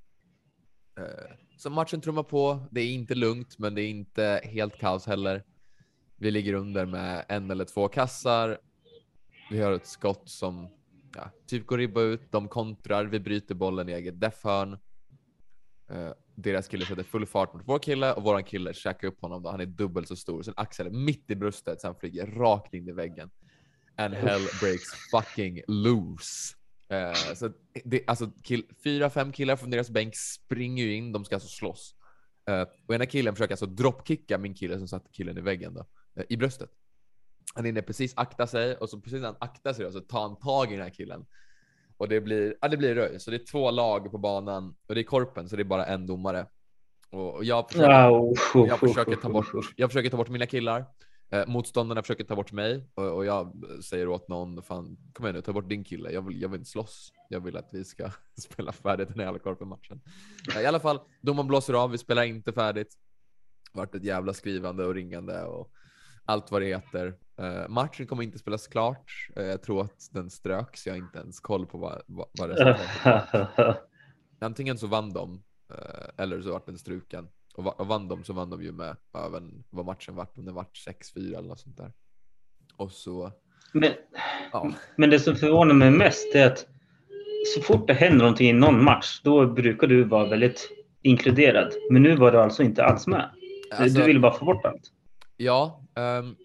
Så 1.59 1.71
matchen 1.71 2.01
trummar 2.01 2.23
på. 2.23 2.67
Det 2.71 2.81
är 2.81 2.93
inte 2.93 3.15
lugnt, 3.15 3.59
men 3.59 3.75
det 3.75 3.83
är 3.83 3.89
inte 3.89 4.41
helt 4.45 4.79
kaos 4.79 5.07
heller. 5.07 5.45
Vi 6.17 6.31
ligger 6.31 6.55
under 6.55 6.87
med 6.87 7.25
en 7.29 7.51
eller 7.51 7.65
två 7.65 7.89
kassar. 7.89 8.59
Vi 9.51 9.61
har 9.61 9.73
ett 9.73 9.87
skott 9.87 10.29
som 10.29 10.69
ja, 11.15 11.31
typ 11.47 11.67
går 11.67 11.79
ribba 11.79 12.01
ut. 12.01 12.33
De 12.33 12.49
kontrar. 12.49 13.05
Vi 13.05 13.21
bryter 13.21 13.55
bollen 13.55 13.89
i 13.89 13.93
eget 13.93 14.21
defhörn. 14.21 14.73
Uh, 15.93 16.13
deras 16.35 16.69
kille 16.69 16.87
sätter 16.87 17.03
full 17.03 17.27
fart 17.27 17.55
mot 17.55 17.63
vår 17.67 17.79
kille 17.79 18.13
och 18.13 18.23
våran 18.23 18.45
kille 18.45 18.75
käkar 18.75 19.09
upp 19.09 19.21
honom. 19.21 19.43
Då. 19.43 19.51
Han 19.51 19.61
är 19.61 19.67
dubbelt 19.67 20.09
så 20.09 20.17
stor. 20.17 20.43
Sen 20.43 20.55
axel 20.57 20.93
mitt 20.93 21.31
i 21.31 21.37
bröstet, 21.37 21.81
sen 21.81 21.95
flyger 21.95 22.27
rakt 22.27 22.75
in 22.75 22.89
i 22.89 22.93
väggen. 22.93 23.31
And 23.97 24.15
hell 24.15 24.43
breaks 24.61 25.11
fucking 25.11 25.61
loose. 25.69 26.55
Uh, 26.93 27.35
så 27.35 27.51
det, 27.85 28.05
alltså 28.07 28.31
kill, 28.43 28.65
fyra, 28.85 29.11
fem 29.11 29.33
killar 29.33 29.57
från 29.57 29.71
deras 29.71 29.91
bänk 29.91 30.17
springer 30.17 30.85
ju 30.85 30.95
in, 30.95 31.13
de 31.13 31.25
ska 31.25 31.35
alltså 31.35 31.49
slåss. 31.49 31.95
Uh, 32.51 32.67
och 32.87 32.95
ena 32.95 33.07
killen 33.07 33.35
försöker 33.35 33.53
alltså 33.53 33.67
dropkicka 33.67 34.39
min 34.39 34.55
kille 34.55 34.79
som 34.79 34.89
satte 34.89 35.11
killen 35.13 35.39
i 35.39 35.41
väggen 35.41 35.75
då, 35.75 35.81
uh, 35.81 36.25
i 36.29 36.37
bröstet. 36.37 36.71
Han 37.55 37.65
hinner 37.65 37.83
precis 37.83 38.13
akta 38.17 38.47
sig 38.47 38.77
och 38.77 38.91
så 38.91 39.01
precis 39.01 39.21
när 39.21 39.27
han 39.27 39.37
aktar 39.41 39.73
sig 39.73 39.85
då, 39.85 39.91
så 39.91 40.01
tar 40.01 40.23
han 40.23 40.37
tag 40.37 40.73
i 40.73 40.75
den 40.75 40.83
här 40.83 40.91
killen. 40.91 41.27
Och 41.97 42.09
det 42.09 42.21
blir, 42.21 42.57
ja, 42.61 42.69
det 42.69 42.77
blir 42.77 42.95
röj. 42.95 43.21
Så 43.21 43.31
det 43.31 43.37
är 43.37 43.47
två 43.47 43.71
lag 43.71 44.11
på 44.11 44.19
banan 44.19 44.77
och 44.89 44.95
det 44.95 45.01
är 45.01 45.05
korpen 45.05 45.49
så 45.49 45.57
det 45.57 45.63
är 45.63 45.65
bara 45.65 45.87
en 45.87 46.07
domare. 46.07 46.47
Och, 47.11 47.35
och 47.35 47.45
jag, 47.45 47.71
försöker, 47.71 48.67
jag 48.67 48.81
försöker 48.81 49.17
ta 49.17 49.29
bort, 49.29 49.47
jag 49.77 49.91
försöker 49.91 50.11
ta 50.11 50.17
bort 50.17 50.29
mina 50.29 50.47
killar. 50.47 50.85
Eh, 51.31 51.47
motståndarna 51.47 52.03
försöker 52.03 52.25
ta 52.25 52.37
bort 52.37 52.53
mig 52.53 52.89
och, 52.95 53.17
och, 53.17 53.25
jag 53.25 53.65
säger 53.85 54.09
åt 54.09 54.29
någon, 54.29 54.63
fan 54.63 54.97
kom 55.13 55.27
igen 55.27 55.35
nu, 55.35 55.43
ta 55.43 55.53
bort 55.53 55.69
din 55.69 55.85
kille. 55.85 56.11
Jag 56.11 56.23
vill, 56.23 56.43
jag 56.43 56.49
vill 56.49 56.59
inte 56.59 56.71
slåss. 56.71 57.13
Jag 57.29 57.41
vill 57.41 57.57
att 57.57 57.69
vi 57.73 57.85
ska 57.85 58.11
spela 58.39 58.73
färdigt 58.73 59.09
den 59.09 59.19
här 59.19 59.27
jävla 59.27 59.39
korpen-matchen. 59.39 60.01
Eh, 60.55 60.63
I 60.63 60.67
alla 60.67 60.81
fall, 60.81 61.01
domaren 61.21 61.49
blåser 61.49 61.75
av, 61.75 61.91
vi 61.91 61.99
spelar 61.99 62.23
inte 62.23 62.53
färdigt. 62.53 62.95
Vart 63.73 63.95
ett 63.95 64.05
jävla 64.05 64.33
skrivande 64.33 64.87
och 64.87 64.95
ringande 64.95 65.43
och 65.43 65.71
allt 66.25 66.51
vad 66.51 66.63
det 66.63 66.67
heter. 66.67 67.15
Eh, 67.39 67.69
matchen 67.69 68.07
kommer 68.07 68.23
inte 68.23 68.39
spelas 68.39 68.67
klart. 68.67 69.29
Eh, 69.37 69.45
jag 69.45 69.63
tror 69.63 69.85
att 69.85 70.09
den 70.13 70.31
ströks. 70.31 70.87
Jag 70.87 70.93
har 70.93 70.99
inte 70.99 71.19
ens 71.19 71.41
koll 71.41 71.67
på 71.67 71.79
vad, 71.79 72.03
vad, 72.07 72.27
vad 72.39 72.51
resultatet 72.51 73.77
Antingen 74.41 74.79
så 74.79 74.87
vann 74.87 75.13
de 75.13 75.43
eh, 75.71 76.25
eller 76.25 76.43
så 76.43 76.53
vart 76.53 76.67
den 76.67 76.79
struken. 76.79 77.29
Och 77.55 77.87
vann 77.87 78.09
de 78.09 78.25
så 78.25 78.33
vann 78.33 78.51
de 78.51 78.63
ju 78.63 78.73
med 78.73 78.97
även 79.27 79.65
vad 79.71 79.87
matchen 79.87 80.15
vart, 80.15 80.39
om 80.39 80.45
det 80.45 80.53
vart 80.53 80.77
6-4 81.17 81.39
eller 81.39 81.49
något 81.49 81.61
sånt 81.61 81.77
där. 81.77 81.93
Och 82.77 82.93
så. 82.93 83.33
Men, 83.73 83.91
ja. 84.53 84.73
men 84.97 85.11
det 85.11 85.21
som 85.21 85.37
förvånar 85.37 85.75
mig 85.75 85.91
mest 85.91 86.35
är 86.35 86.47
att 86.47 86.67
så 87.55 87.63
fort 87.63 87.87
det 87.87 87.95
händer 87.95 88.19
någonting 88.19 88.49
i 88.49 88.53
någon 88.53 88.85
match, 88.85 89.21
då 89.25 89.47
brukar 89.47 89.87
du 89.87 90.05
vara 90.05 90.29
väldigt 90.29 90.71
inkluderad. 91.03 91.73
Men 91.91 92.03
nu 92.03 92.17
var 92.17 92.33
du 92.33 92.39
alltså 92.39 92.63
inte 92.63 92.85
alls 92.85 93.07
med. 93.07 93.31
Alltså, 93.71 93.99
du 93.99 94.07
ville 94.07 94.21
bara 94.21 94.33
få 94.33 94.45
bort 94.45 94.65
allt. 94.65 94.93
Ja, 95.37 95.83
um, 95.95 96.37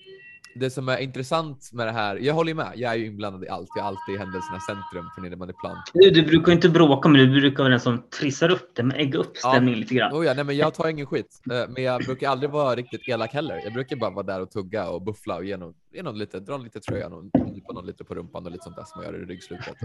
det 0.55 0.69
som 0.69 0.89
är 0.89 0.97
intressant 0.97 1.69
med 1.73 1.87
det 1.87 1.91
här, 1.91 2.15
jag 2.15 2.33
håller 2.33 2.53
med, 2.53 2.71
jag 2.75 2.91
är 2.91 2.95
ju 2.95 3.05
inblandad 3.05 3.43
i 3.43 3.49
allt, 3.49 3.69
jag 3.75 3.83
är 3.83 3.87
alltid 3.87 4.15
i 4.15 4.17
händelsernas 4.17 4.65
centrum 4.65 5.09
för 5.15 5.25
innebandyplan. 5.25 5.77
Du, 5.93 6.09
du 6.09 6.23
brukar 6.23 6.51
inte 6.51 6.69
bråka, 6.69 7.09
men 7.09 7.21
du 7.21 7.41
brukar 7.41 7.63
vara 7.63 7.71
den 7.71 7.79
som 7.79 8.03
trissar 8.19 8.49
upp 8.49 8.71
det, 8.75 8.83
men 8.83 8.97
ägga 8.97 9.19
upp 9.19 9.37
stämningen 9.37 9.79
ja. 9.79 9.81
lite 9.81 9.95
grann. 9.95 10.13
Oh 10.13 10.25
ja, 10.25 10.33
nej, 10.33 10.43
men 10.43 10.57
jag 10.57 10.73
tar 10.73 10.87
ingen 10.89 11.05
skit, 11.05 11.41
eh, 11.51 11.69
men 11.69 11.83
jag 11.83 12.01
brukar 12.01 12.29
aldrig 12.29 12.51
vara 12.51 12.75
riktigt 12.75 13.07
elak 13.07 13.33
heller. 13.33 13.61
Jag 13.63 13.73
brukar 13.73 13.95
bara 13.95 14.09
vara 14.09 14.25
där 14.25 14.41
och 14.41 14.51
tugga 14.51 14.89
och 14.89 15.01
buffla 15.01 15.35
och 15.35 15.45
ge 15.45 15.57
någon, 15.57 15.73
ge 15.93 16.03
någon 16.03 16.17
lite, 16.17 16.39
dra 16.39 16.57
lite 16.57 16.79
tröjan 16.79 17.13
och 17.13 17.23
nypa 17.23 17.73
någon 17.73 17.85
lite 17.85 18.03
på 18.03 18.15
rumpan 18.15 18.45
och 18.45 18.51
lite 18.51 18.63
sånt 18.63 18.75
där 18.75 18.83
som 18.83 19.01
man 19.01 19.13
gör 19.13 19.21
i 19.21 19.25
ryggslutet. 19.25 19.75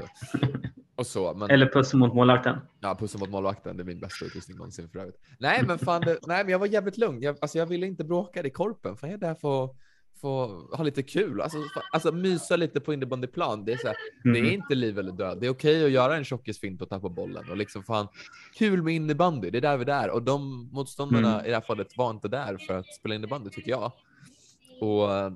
Och, 0.97 1.07
så. 1.07 1.35
Men, 1.35 1.51
Eller 1.51 1.67
pussen 1.67 2.01
mot 2.01 2.15
målvakten. 2.15 2.57
Ja, 2.81 2.97
pussen 3.01 3.21
mot 3.21 3.31
målvakten. 3.31 3.77
Det 3.77 3.83
är 3.83 3.85
min 3.85 4.01
bästa 4.01 4.25
utrustning 4.25 4.57
någonsin 4.57 4.89
för 4.89 4.99
övrigt. 4.99 5.21
Nej, 5.39 5.63
men 5.67 5.79
fan, 5.79 6.01
det, 6.01 6.19
nej, 6.27 6.45
men 6.45 6.53
jag 6.53 6.59
var 6.59 6.67
jävligt 6.67 6.99
lugn. 6.99 7.23
Jag, 7.23 7.37
alltså, 7.41 7.59
jag 7.59 7.67
ville 7.67 7.87
inte 7.87 8.05
bråka 8.05 8.43
i 8.43 8.51
korpen, 8.51 8.97
för 8.97 9.07
jag 9.07 9.15
är 9.15 9.19
där 9.19 9.35
för 9.35 9.69
få 10.25 10.47
ha 10.77 10.85
lite 10.85 11.03
kul, 11.03 11.41
alltså, 11.41 11.59
alltså 11.93 12.13
mysa 12.13 12.57
lite 12.57 12.81
på 12.81 12.95
innebandyplan. 12.95 13.65
Det 13.65 13.73
är, 13.73 13.77
så 13.77 13.87
här, 13.87 13.97
mm. 14.25 14.43
det 14.43 14.51
är 14.51 14.53
inte 14.53 14.75
liv 14.75 14.99
eller 14.99 15.13
död. 15.13 15.41
Det 15.41 15.47
är 15.47 15.51
okej 15.51 15.77
okay 15.77 15.87
att 15.87 15.91
göra 15.91 16.17
en 16.17 16.25
tjockisfint 16.25 16.83
och 16.83 16.89
tappa 16.89 17.09
bollen 17.09 17.51
och 17.51 17.57
liksom 17.57 17.83
fan 17.83 18.09
kul 18.59 18.83
med 18.83 18.95
innebandy. 18.95 19.51
Det 19.51 19.59
är 19.59 19.63
där 19.63 19.77
vi 19.77 19.83
är 19.83 19.87
där 19.87 20.11
och 20.11 20.23
de 20.23 20.69
motståndarna 20.73 21.33
mm. 21.35 21.47
i 21.47 21.49
det 21.49 21.55
här 21.55 21.61
fallet 21.61 21.97
var 21.97 22.11
inte 22.11 22.29
där 22.29 22.59
för 22.67 22.79
att 22.79 22.95
spela 22.95 23.15
innebandy 23.15 23.51
tycker 23.51 23.71
jag. 23.71 23.93
Och 24.81 25.09
uh, 25.09 25.33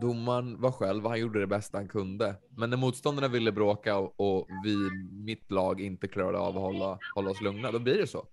domaren 0.00 0.60
var 0.60 0.72
själv, 0.72 1.06
han 1.06 1.20
gjorde 1.20 1.40
det 1.40 1.46
bästa 1.46 1.78
han 1.78 1.88
kunde. 1.88 2.34
Men 2.56 2.70
när 2.70 2.76
motståndarna 2.76 3.28
ville 3.28 3.52
bråka 3.52 3.96
och, 3.96 4.20
och 4.20 4.48
vi, 4.64 4.76
mitt 5.24 5.50
lag, 5.50 5.80
inte 5.80 6.08
klarade 6.08 6.38
av 6.38 6.56
att 6.56 6.62
hålla, 6.62 6.98
hålla 7.14 7.30
oss 7.30 7.40
lugna, 7.40 7.72
då 7.72 7.78
blir 7.78 7.98
det 7.98 8.06
så. 8.06 8.26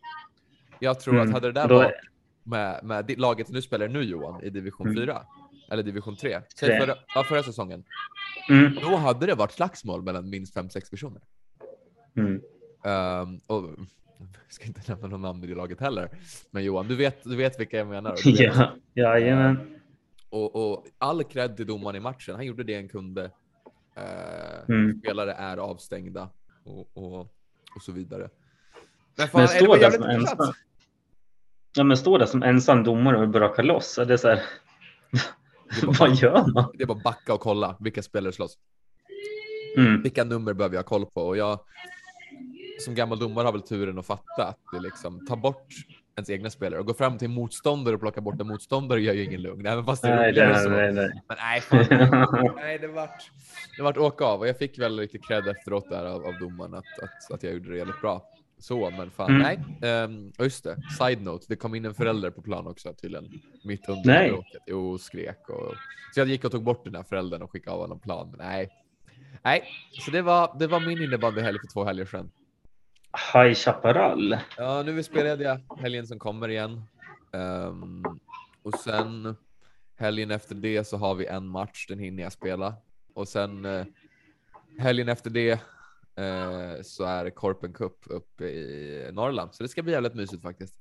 Jag 0.80 1.00
tror 1.00 1.14
mm. 1.14 1.28
att 1.28 1.34
hade 1.34 1.48
det 1.48 1.62
där 1.62 1.68
varit 1.68 1.92
med, 2.44 2.80
med 2.84 3.20
laget 3.20 3.50
nu 3.50 3.62
spelar 3.62 3.88
nu 3.88 4.04
Johan 4.04 4.44
i 4.44 4.50
division 4.50 4.88
mm. 4.88 5.04
4 5.04 5.22
eller 5.72 5.84
division 5.84 6.16
3, 6.16 6.42
Säg 6.56 6.80
förra, 6.80 6.96
ja, 7.16 7.24
förra 7.24 7.44
säsongen. 7.44 7.84
Mm. 8.50 8.76
Då 8.82 8.96
hade 8.96 9.26
det 9.26 9.36
varit 9.36 9.52
slagsmål 9.52 10.02
mellan 10.02 10.30
minst 10.30 10.56
5-6 10.56 10.90
personer. 10.90 11.22
Mm. 12.16 12.42
Um, 12.86 13.40
och 13.48 13.64
jag 14.18 14.54
ska 14.54 14.66
inte 14.66 14.82
nämna 14.88 15.08
någon 15.08 15.22
namn 15.22 15.44
i 15.44 15.48
det 15.48 15.56
laget 15.56 15.80
heller. 15.80 16.10
Men 16.52 16.64
Johan, 16.64 16.88
du 16.88 16.96
vet, 16.96 17.24
du 17.24 17.36
vet 17.36 17.60
vilka 17.60 17.78
jag 17.78 17.88
menar. 17.88 18.16
Ja, 18.26 18.72
jajamän. 18.94 19.80
Och, 20.34 20.56
och 20.56 20.86
all 20.98 21.24
cred 21.24 21.58
till 21.58 21.68
domaren 21.68 21.96
i 21.96 22.00
matchen. 22.00 22.36
Han 22.36 22.46
gjorde 22.46 22.64
det 22.64 22.76
han 22.76 22.90
kunde. 22.90 23.24
Uh, 23.98 24.70
mm. 24.70 25.00
Spelare 25.00 25.34
är 25.34 25.58
avstängda 25.58 26.30
och, 26.64 26.90
och, 26.94 27.20
och 27.76 27.82
så 27.82 27.92
vidare. 27.92 28.30
Men, 29.16 29.28
fan, 29.28 29.42
men 29.42 29.48
står 29.48 29.78
det 29.78 29.92
som 29.92 30.04
ensam? 30.04 30.54
Ja, 31.76 31.84
men 31.84 31.98
står 31.98 32.20
det 32.20 32.28
som 32.28 32.44
ensam 32.44 32.84
domare 32.84 33.22
och 33.22 33.30
brakar 33.30 33.64
loss? 33.64 33.98
Är 33.98 34.06
det 34.06 34.18
så 34.18 34.28
här... 34.28 34.42
Vad 36.00 36.16
gör 36.16 36.54
man? 36.54 36.72
Det 36.74 36.84
är 36.84 36.88
bara 36.88 37.02
backa 37.04 37.34
och 37.34 37.40
kolla 37.40 37.78
vilka 37.80 38.02
spelare 38.02 38.32
slåss. 38.32 38.58
Mm. 39.78 40.02
Vilka 40.02 40.24
nummer 40.24 40.54
behöver 40.54 40.76
jag 40.76 40.84
ha 40.84 40.88
koll 40.88 41.06
på? 41.06 41.22
Och 41.22 41.38
jag 41.38 41.60
som 42.80 42.96
gammal 42.96 43.20
domare 43.20 43.46
har 43.46 43.52
väl 43.52 43.62
turen 43.62 44.00
att 44.00 44.06
fatta 44.06 44.44
att 44.44 44.60
det 44.72 44.80
liksom 44.80 45.26
tar 45.28 45.36
bort 45.36 45.68
ens 46.16 46.30
egna 46.30 46.50
spelare 46.50 46.80
och 46.80 46.86
gå 46.86 46.94
fram 46.94 47.18
till 47.18 47.30
motståndare 47.30 47.96
och 47.96 48.02
plocka 48.02 48.22
bort 48.22 48.42
en 48.42 48.48
motståndare 48.48 49.02
gör 49.02 49.14
ju 49.14 49.24
ingen 49.24 49.42
lugn. 49.42 49.66
Även 49.66 49.86
fast 49.86 50.02
det 50.02 50.10
är 50.10 50.16
nej, 50.16 50.34
nej, 50.36 50.64
så. 50.64 50.70
Nej, 50.70 50.94
nej. 50.94 51.22
Men 51.28 51.38
nej, 51.40 51.62
fan, 51.62 52.56
nej, 52.56 52.80
det 52.80 52.88
vart, 52.88 53.32
det 53.78 53.84
vart 53.84 53.98
åka 53.98 54.26
av 54.26 54.40
och 54.40 54.48
jag 54.48 54.58
fick 54.58 54.80
väl 54.80 54.96
lite 54.96 55.18
cred 55.18 55.48
efteråt 55.48 55.90
där 55.90 56.06
av, 56.06 56.26
av 56.26 56.34
domaren 56.40 56.74
att, 56.74 57.00
att, 57.04 57.32
att 57.34 57.44
jag 57.44 57.54
gjorde 57.54 57.70
det 57.70 57.78
jävligt 57.78 58.02
bra. 58.02 58.30
Så, 58.60 58.90
men 58.90 59.12
fan 59.12 59.42
mm. 59.42 59.42
nej. 59.82 60.04
Um, 60.04 60.32
just 60.40 60.64
det, 60.64 60.78
side 60.98 61.22
note, 61.22 61.46
det 61.50 61.56
kom 61.56 61.76
in 61.76 61.86
en 61.86 61.94
förälder 61.94 62.30
på 62.30 62.42
plan 62.42 62.68
också 62.68 62.94
tydligen. 62.94 63.42
Mitt 63.64 63.90
under 63.90 64.30
bråket. 64.30 64.62
Jo, 64.68 64.98
skrek 64.98 65.50
och 65.50 65.74
så 66.14 66.20
jag 66.20 66.28
gick 66.28 66.46
och 66.46 66.52
tog 66.52 66.64
bort 66.64 66.84
den 66.84 66.96
här 66.96 67.04
föräldern 67.04 67.42
och 67.42 67.52
skickade 67.52 67.76
av 67.76 67.82
honom 67.82 68.00
plan. 68.00 68.30
Men 68.30 68.48
nej, 68.48 68.70
nej, 69.44 69.64
så 70.06 70.12
det 70.12 70.22
var, 70.22 70.56
det 70.60 70.68
var 70.68 70.80
min 70.80 71.02
innebandyhelg 71.02 71.60
för 71.60 71.68
två 71.68 71.84
helger 71.84 72.06
sedan. 72.06 72.32
High 73.34 73.54
Chaparral. 73.54 74.38
Ja, 74.58 74.84
nu 74.84 75.04
spelade 75.04 75.60
helgen 75.78 76.08
som 76.08 76.20
kommer 76.20 76.50
igen. 76.50 76.82
Um, 77.32 78.20
och 78.64 78.74
sen 78.74 79.36
helgen 79.96 80.32
efter 80.32 80.56
det 80.56 80.84
så 80.84 80.98
har 80.98 81.16
vi 81.16 81.26
en 81.26 81.48
match, 81.48 81.88
den 81.88 82.00
hinner 82.00 82.24
jag 82.24 82.32
spela. 82.32 82.74
Och 83.14 83.28
sen 83.28 83.66
uh, 83.66 83.86
helgen 84.80 85.10
efter 85.10 85.30
det 85.30 85.62
Eh, 86.16 86.82
så 86.82 87.04
är 87.04 87.30
Korpen 87.30 87.74
Cup 87.74 87.98
uppe 88.06 88.44
i 88.44 89.10
Norrland. 89.14 89.54
Så 89.54 89.64
det 89.64 89.70
ska 89.70 89.84
bli 89.84 89.94
jävligt 89.94 90.14
mysigt 90.14 90.42
faktiskt. 90.42 90.76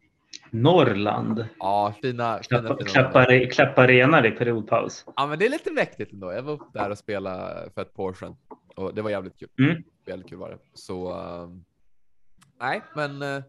Norrland? 0.50 1.46
Ja, 1.58 1.94
fina. 2.02 2.40
fina, 2.48 2.76
fina 2.78 3.46
Klapparenar 3.50 4.26
i 4.26 4.30
periodpaus. 4.30 5.04
Ja, 5.16 5.26
men 5.26 5.38
det 5.38 5.46
är 5.46 5.50
lite 5.50 5.72
mäktigt 5.72 6.12
ändå. 6.12 6.32
Jag 6.32 6.42
var 6.42 6.52
uppe 6.52 6.78
där 6.78 6.90
och 6.90 6.98
spelade 6.98 7.70
för 7.74 7.82
ett 7.82 7.94
par 7.94 8.04
år 8.04 8.14
sedan 8.14 8.36
och 8.76 8.94
det 8.94 9.02
var 9.02 9.10
jävligt 9.10 9.38
kul. 9.38 9.48
Mm. 9.58 9.82
Väldigt 10.06 10.28
kul 10.28 10.38
var 10.38 10.50
det. 10.50 10.58
Så 10.74 11.10
uh, 11.10 11.48
nej, 12.62 12.82
men 12.94 13.22
uh, 13.22 13.42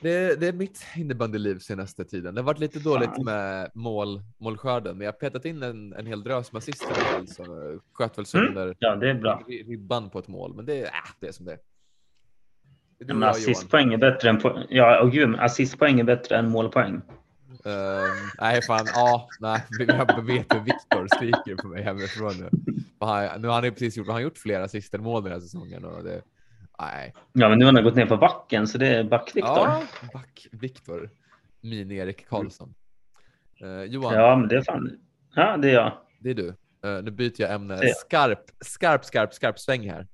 Det, 0.00 0.40
det 0.40 0.46
är 0.48 0.52
mitt 0.52 0.84
innebandyliv 0.96 1.58
senaste 1.58 2.04
tiden. 2.04 2.34
Det 2.34 2.40
har 2.40 2.46
varit 2.46 2.58
lite 2.58 2.78
dåligt 2.78 3.18
med 3.24 3.70
mål, 3.74 4.22
målskörden, 4.38 4.98
men 4.98 5.04
jag 5.04 5.12
har 5.12 5.18
petat 5.18 5.44
in 5.44 5.62
en, 5.62 5.92
en 5.92 6.06
hel 6.06 6.22
drös 6.22 6.52
med 6.52 6.58
assist 6.58 6.82
i 6.82 6.86
alla 6.86 6.94
fall, 6.94 7.28
så 7.28 7.44
sköt 7.92 8.18
väl 8.18 8.26
sönder 8.26 8.62
Mm. 8.64 8.76
Ja, 8.78 8.96
det 8.96 9.10
är 9.10 9.14
bra. 9.14 9.42
ri- 9.48 9.68
ribban 9.68 10.10
på 10.10 10.18
ett 10.18 10.28
mål. 10.28 10.54
Men 10.54 10.66
det, 10.66 10.80
är- 10.80 10.84
äh, 10.84 10.90
det 11.20 11.26
är 11.28 11.32
som 11.32 11.46
det 11.46 11.52
är. 11.52 11.58
Du 12.98 13.14
Men 13.14 13.22
assistpoäng 13.28 13.92
är 13.92 13.98
bättre 13.98 14.28
än 14.30 14.38
po- 14.40 14.66
ja, 14.68 15.00
och 15.00 15.12
gud, 15.12 15.36
assistpoäng 15.38 16.00
är 16.00 16.04
bättre 16.04 16.36
än 16.36 16.50
målpoäng. 16.50 16.94
Ehm, 17.64 18.28
nej, 18.40 18.62
fan. 18.62 18.86
Ja, 18.94 19.28
nej. 19.40 19.64
Jag 19.78 20.22
vet 20.22 20.54
hur 20.54 20.60
Viktor 20.60 21.06
skriker 21.16 21.56
på 21.62 21.68
mig 21.68 21.82
hemifrån 21.82 22.32
nu. 22.40 22.48
Han, 23.00 23.40
nu 23.42 23.48
har 23.48 23.54
han 23.54 23.64
ju 23.64 23.70
precis 23.70 23.96
gjort, 23.96 24.06
han 24.06 24.14
har 24.14 24.20
gjort 24.20 24.38
flera 24.38 24.64
assist 24.64 24.92
mål 24.98 25.22
den 25.22 25.32
här 25.32 25.40
säsongen. 25.40 25.84
Och 25.84 26.04
det, 26.04 26.22
nej. 26.80 27.14
Ja, 27.32 27.48
men 27.48 27.58
nu 27.58 27.64
har 27.64 27.72
han 27.72 27.84
gått 27.84 27.94
ner 27.94 28.06
på 28.06 28.16
backen, 28.16 28.66
så 28.66 28.78
det 28.78 28.88
är 28.88 29.04
back-Viktor. 29.04 29.56
Ja, 29.56 29.82
back 30.12 30.46
Viktor. 30.52 31.10
Mini-Erik 31.60 32.26
Karlsson. 32.28 32.74
Eh, 33.60 33.82
Johan, 33.82 34.14
Ja, 34.14 34.36
men 34.36 34.48
det 34.48 34.56
är 34.56 34.62
fan. 34.62 34.98
Ja, 35.34 35.56
det 35.56 35.70
är 35.70 35.74
jag. 35.74 35.92
det 36.20 36.30
är 36.30 36.34
du. 36.34 36.48
Eh, 36.84 37.02
nu 37.02 37.10
byter 37.10 37.40
jag 37.40 37.52
ämne. 37.52 37.74
Jag. 37.82 37.96
Skarp, 37.96 38.50
skarp, 38.60 39.04
skarp, 39.04 39.34
skarp 39.34 39.58
sväng 39.58 39.90
här. 39.90 40.08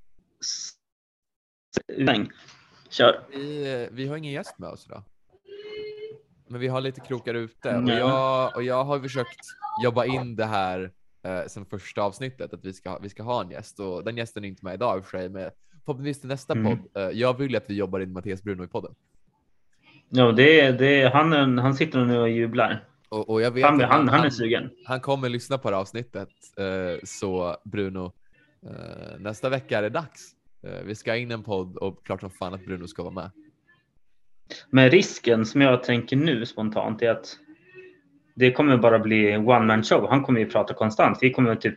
Sväng. 2.05 2.29
Kör. 2.89 3.23
Vi, 3.31 3.73
eh, 3.83 3.87
vi 3.91 4.07
har 4.07 4.17
ingen 4.17 4.31
gäst 4.31 4.59
med 4.59 4.69
oss 4.69 4.85
idag. 4.85 5.03
Men 6.47 6.59
vi 6.59 6.67
har 6.67 6.81
lite 6.81 7.01
krokar 7.01 7.33
ute 7.33 7.75
och 7.75 7.89
jag, 7.89 8.55
och 8.55 8.63
jag 8.63 8.83
har 8.83 8.99
försökt 8.99 9.39
jobba 9.83 10.05
in 10.05 10.35
det 10.35 10.45
här 10.45 10.91
eh, 11.23 11.45
sen 11.47 11.65
första 11.65 12.01
avsnittet 12.01 12.53
att 12.53 12.65
vi 12.65 12.73
ska, 12.73 12.97
vi 12.99 13.09
ska 13.09 13.23
ha 13.23 13.41
en 13.41 13.51
gäst 13.51 13.79
och 13.79 14.03
den 14.03 14.17
gästen 14.17 14.43
är 14.43 14.47
inte 14.47 14.65
med 14.65 14.73
idag 14.73 14.97
i 14.97 15.01
och 15.01 15.05
för 15.05 15.17
sig, 15.17 15.29
men 15.29 15.51
förhoppningsvis 15.85 16.19
till 16.19 16.29
nästa 16.29 16.53
Mm. 16.53 16.77
podd. 16.77 17.03
Eh, 17.03 17.09
jag 17.19 17.37
vill 17.37 17.55
att 17.55 17.69
vi 17.69 17.75
jobbar 17.75 17.99
in 17.99 18.13
Mattias 18.13 18.43
Bruno 18.43 18.63
i 18.63 18.67
podden 18.67 18.95
Ja, 20.09 20.31
det 20.31 20.71
det 20.71 21.09
han, 21.13 21.57
han 21.57 21.73
sitter 21.75 22.05
nu 22.05 22.17
och 22.19 22.29
jublar. 22.29 22.83
och, 23.09 23.29
och 23.29 23.41
jag 23.41 23.51
vet 23.51 23.65
Han, 23.65 23.81
han, 23.81 24.07
han 24.09 24.25
är 24.25 24.29
sugen. 24.29 24.69
han 24.85 24.99
kommer 24.99 25.29
lyssna 25.29 25.57
på 25.57 25.69
det 25.69 25.75
här 25.75 25.81
avsnittet. 25.81 26.29
Eh, 26.57 26.99
så 27.03 27.57
Bruno, 27.63 28.11
eh, 28.65 29.19
nästa 29.19 29.49
vecka 29.49 29.77
är 29.77 29.81
det 29.81 29.89
dags. 29.89 30.31
Vi 30.85 30.95
ska 30.95 31.15
in 31.15 31.31
en 31.31 31.43
podd 31.43 31.77
och 31.77 32.05
klart 32.05 32.21
som 32.21 32.29
fan 32.31 32.53
att 32.53 32.65
Bruno 32.65 32.87
ska 32.87 33.03
vara 33.03 33.13
med. 33.13 33.31
Men 34.69 34.89
risken 34.89 35.45
som 35.45 35.61
jag 35.61 35.83
tänker 35.83 36.15
nu 36.15 36.45
spontant 36.45 37.01
är 37.01 37.09
att 37.09 37.37
det 38.35 38.51
kommer 38.51 38.77
bara 38.77 38.99
bli 38.99 39.37
one 39.37 39.65
man 39.65 39.83
show. 39.83 40.07
Han 40.09 40.23
kommer 40.23 40.39
ju 40.39 40.45
prata 40.49 40.73
konstant. 40.73 41.17
Vi 41.21 41.31
kommer 41.33 41.55
typ 41.55 41.75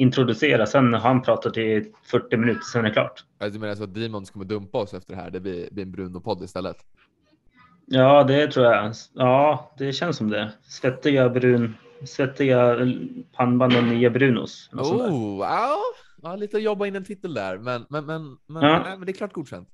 introducera, 0.00 0.66
sen 0.66 0.92
har 0.92 1.00
han 1.00 1.22
pratat 1.22 1.56
i 1.56 1.92
40 2.10 2.36
minuter, 2.36 2.60
sen 2.60 2.80
är 2.84 2.88
det 2.88 2.94
klart. 2.94 3.24
Alltså, 3.38 3.54
du 3.54 3.60
menar 3.60 3.74
så 3.74 3.84
att 3.84 3.94
Demons 3.94 4.30
kommer 4.30 4.44
dumpa 4.44 4.78
oss 4.78 4.94
efter 4.94 5.14
det 5.14 5.22
här? 5.22 5.30
Det 5.30 5.40
blir, 5.40 5.68
blir 5.70 5.84
en 5.84 5.92
Bruno-podd 5.92 6.42
istället? 6.44 6.76
Ja, 7.86 8.24
det 8.24 8.46
tror 8.46 8.66
jag. 8.66 8.92
Ja, 9.14 9.74
det 9.78 9.92
känns 9.92 10.16
som 10.16 10.30
det. 10.30 10.52
Svettiga 10.62 11.28
brun, 11.28 11.74
svettiga 12.04 12.76
pannband 13.36 13.76
och 13.76 13.84
nya 13.84 14.10
Brunos. 14.10 14.70
Oh, 14.72 15.38
ja, 15.40 15.76
ja, 16.22 16.36
lite 16.36 16.56
att 16.56 16.62
jobba 16.62 16.86
in 16.86 16.96
en 16.96 17.04
titel 17.04 17.34
där, 17.34 17.58
men, 17.58 17.86
men, 17.90 18.06
men, 18.06 18.36
men, 18.46 18.62
Ja. 18.62 18.82
nej, 18.82 18.98
men 18.98 19.06
det 19.06 19.12
är 19.12 19.14
klart 19.14 19.32
godkänt. 19.32 19.68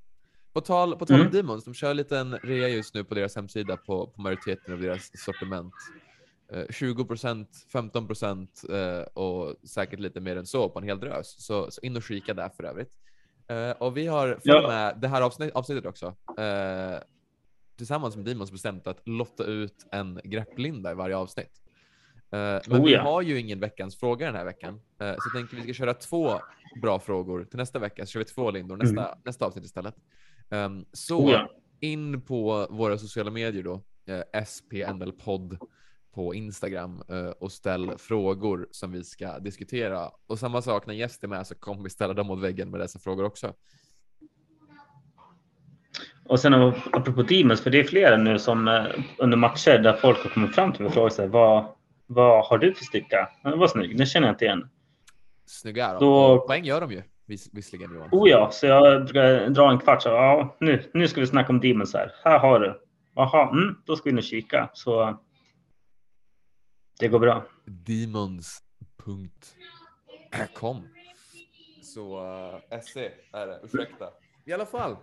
På 0.55 0.61
tal, 0.61 0.97
på 0.97 1.07
tal 1.07 1.15
om 1.15 1.21
Mm. 1.21 1.33
Demons, 1.33 1.65
de 1.65 1.75
kör 1.75 1.91
en 1.91 1.97
liten 1.97 2.39
rea 2.39 2.69
just 2.69 2.95
nu 2.95 3.05
på 3.05 3.15
deras 3.15 3.37
hemsida 3.37 3.77
på, 3.77 4.07
på 4.07 4.21
majoriteten 4.23 4.75
av 4.75 4.81
deras 4.81 5.11
sortiment. 5.25 5.73
Eh, 6.53 6.65
20% 6.69 7.47
15 7.73 8.09
eh, 8.71 9.01
och 9.01 9.57
säkert 9.69 10.01
lite 10.01 10.21
mer 10.21 10.37
än 10.37 10.47
så 10.47 10.69
på 10.69 10.79
en 10.79 10.85
hel 10.85 11.01
drös. 11.01 11.45
Så, 11.45 11.71
så 11.71 11.81
in 11.81 11.97
och 11.97 12.03
kika 12.03 12.35
där 12.35 12.49
för 12.49 12.65
övrigt. 12.65 12.93
Eh, 13.49 13.71
och 13.71 13.97
vi 13.97 14.07
har 14.07 14.39
Ja. 14.43 14.69
med 14.69 14.99
det 15.01 15.09
här 15.09 15.23
avsnitt, 15.23 15.53
avsnittet 15.55 15.87
också 15.87 16.17
tillsammans 17.77 18.17
med 18.17 18.25
Demons 18.25 18.53
bestämt 18.53 18.87
att 18.87 19.09
lotta 19.09 19.45
ut 19.45 19.87
en 19.93 20.21
grepplinda 20.25 20.91
i 20.91 20.95
varje 20.95 21.17
avsnitt. 21.17 21.63
Men 22.31 22.61
Oh 22.69 22.85
vi 22.85 22.93
ja. 22.93 23.03
har 23.03 23.23
ju 23.23 23.41
ingen 23.41 23.61
veckans 23.61 23.97
fråga 23.97 24.27
den 24.27 24.35
här 24.35 24.45
veckan, 24.45 24.81
så 24.99 25.05
jag 25.05 25.33
tänker 25.35 25.57
vi 25.57 25.63
ska 25.63 25.73
köra 25.73 25.95
två 25.95 26.41
bra 26.83 26.99
frågor 27.01 27.45
till 27.45 27.57
nästa 27.57 27.79
vecka, 27.79 28.07
så 28.07 28.11
kör 28.11 28.21
vi 28.21 28.25
två 28.25 28.51
lindor 28.51 28.77
nästa, 28.77 29.19
nästa 29.25 29.47
avsnitt 29.47 29.65
istället. 29.65 29.95
Um, 30.51 30.87
så 30.93 31.19
Mm. 31.21 31.29
Oh 31.29 31.33
ja. 31.33 31.51
in 31.81 32.21
på 32.23 32.67
våra 32.71 32.99
sociala 32.99 33.31
medier 33.31 33.63
då, 33.63 33.83
SPNL-podd 34.45 35.59
på 36.17 36.35
Instagram 36.35 37.03
eh, 37.09 37.29
och 37.41 37.53
ställ 37.53 37.93
frågor 37.99 38.69
som 38.71 38.93
vi 38.93 39.05
ska 39.05 39.39
diskutera. 39.39 40.11
Och 40.27 40.39
samma 40.39 40.63
sak 40.63 40.87
när 40.87 40.95
gäst 40.95 41.25
är 41.25 41.29
med 41.29 41.47
så 41.47 41.55
kommer 41.55 41.83
vi 41.83 41.91
ställa 41.91 42.15
dem 42.15 42.27
mot 42.27 42.43
väggen 42.43 42.71
med 42.71 42.81
dessa 42.81 42.99
frågor 42.99 43.25
också. 43.25 43.53
Och 46.29 46.41
sen 46.41 46.55
apropå 46.93 47.23
Demons, 47.23 47.61
för 47.61 47.71
det 47.71 47.81
är 47.81 47.85
flera 47.85 48.17
nu 48.17 48.39
som 48.39 48.69
eh, 48.69 48.85
under 49.19 49.37
matcher 49.37 49.79
där 49.79 49.93
folk 49.93 50.19
har 50.23 50.31
kommit 50.31 50.55
fram 50.55 50.73
till 50.73 50.83
mig 50.83 50.89
och 50.89 50.95
frågat 50.95 51.13
sig 51.13 51.29
vad, 51.29 51.65
vad 52.07 52.47
har 52.47 52.59
du 52.59 52.75
för 52.75 52.85
sticka? 52.85 53.29
Den 53.43 53.59
var 53.59 53.67
snygg, 53.69 53.97
den 53.99 54.07
känner 54.07 54.27
jag 54.27 54.35
inte 54.35 54.45
igen. 54.45 54.69
Snygga 55.47 55.87
är 55.87 55.93
de. 55.95 56.01
Då- 56.01 56.45
Poäng 56.47 56.65
gör 56.65 56.81
de 56.81 56.93
ju, 56.93 57.03
vis, 57.27 57.49
visserligen 57.53 57.95
Johan. 57.95 58.09
Oh 58.13 58.29
ja, 58.29 58.49
så 58.53 58.67
jag 58.67 59.05
brukar 59.05 59.49
dra 59.49 59.71
en 59.71 59.79
kvart 59.79 60.03
så 60.03 60.09
ja, 60.09 60.57
nu, 60.61 60.91
nu 60.95 61.09
ska 61.09 61.21
vi 61.21 61.27
snacka 61.27 61.53
om 61.53 61.61
Demons 61.61 61.95
här. 61.95 62.13
Här 62.25 62.39
har 62.39 62.61
du. 62.61 62.81
Jaha, 63.15 63.51
mm, 63.51 63.75
då 63.87 63.97
ska 63.97 64.11
vi 64.11 64.19
och 64.19 64.23
kika. 64.23 64.71
Så 64.73 65.19
det 66.99 67.09
går 67.09 67.19
bra. 67.19 67.45
Demons.com 67.65 69.31
Så 71.83 72.19
uh, 72.19 72.81
SE 72.83 73.13
är 73.33 73.47
det, 73.47 73.61
ursäkta. 73.65 74.05
I 74.45 74.53
alla 74.53 74.67
fall. 74.67 74.97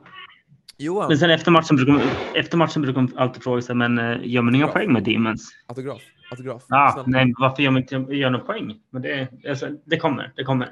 Johan, 0.78 1.08
Men 1.08 1.18
sen 1.18 1.30
efter 1.30 1.52
matchen 1.52 1.76
brukar, 1.76 2.02
efter 2.36 2.58
matchen 2.58 2.82
brukar 2.82 3.02
de 3.02 3.18
alltid 3.18 3.44
fråga 3.44 3.62
sig, 3.62 3.76
men 3.76 3.98
eh, 4.00 4.18
gör 4.24 4.42
man 4.42 4.56
inga 4.56 4.68
poäng 4.68 4.94
med 4.94 5.04
Demons? 5.04 5.52
autograf. 5.68 6.02
autograf. 6.32 6.64
Ah, 6.70 6.96
Sen- 6.96 7.04
nej, 7.08 7.34
varför 7.38 7.64
gör 7.64 7.72
man 7.72 7.82
inte 7.82 7.96
gör 7.96 8.30
några 8.30 8.46
poäng? 8.46 8.82
Men 8.90 9.02
det, 9.02 9.28
alltså, 9.50 9.70
det 9.86 9.98
kommer, 9.98 10.34
det 10.36 10.44
kommer. 10.44 10.66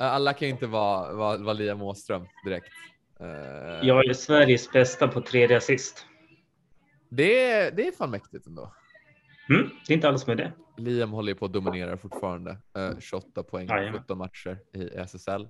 Eh, 0.00 0.06
Alla 0.06 0.32
kan 0.32 0.48
ju 0.48 0.54
inte 0.54 0.66
vara, 0.66 1.12
vara, 1.12 1.38
vara 1.38 1.52
Liam 1.54 1.82
Åström 1.82 2.26
direkt. 2.44 2.66
Eh, 3.20 3.26
Jag 3.88 4.06
är 4.06 4.12
Sveriges 4.12 4.70
bästa 4.72 5.08
på 5.08 5.20
tredje 5.20 5.56
assist. 5.56 6.06
det, 7.08 7.50
är, 7.50 7.70
det 7.70 7.86
är 7.88 7.92
fan 7.92 8.10
mäktigt 8.10 8.46
ändå. 8.46 8.72
Mm, 9.50 9.70
det 9.86 9.92
är 9.92 9.94
inte 9.94 10.08
alls 10.08 10.26
med 10.26 10.36
det. 10.36 10.52
Liam 10.76 11.10
håller 11.10 11.28
ju 11.32 11.34
på 11.34 11.44
att 11.44 11.52
dominera 11.52 11.96
fortfarande. 11.96 12.50
Eh, 12.50 12.98
28 13.00 13.42
poäng 13.42 13.68
Jajamän. 13.68 14.00
17 14.00 14.18
matcher 14.18 14.58
i 14.72 14.88
SSL. 14.96 15.48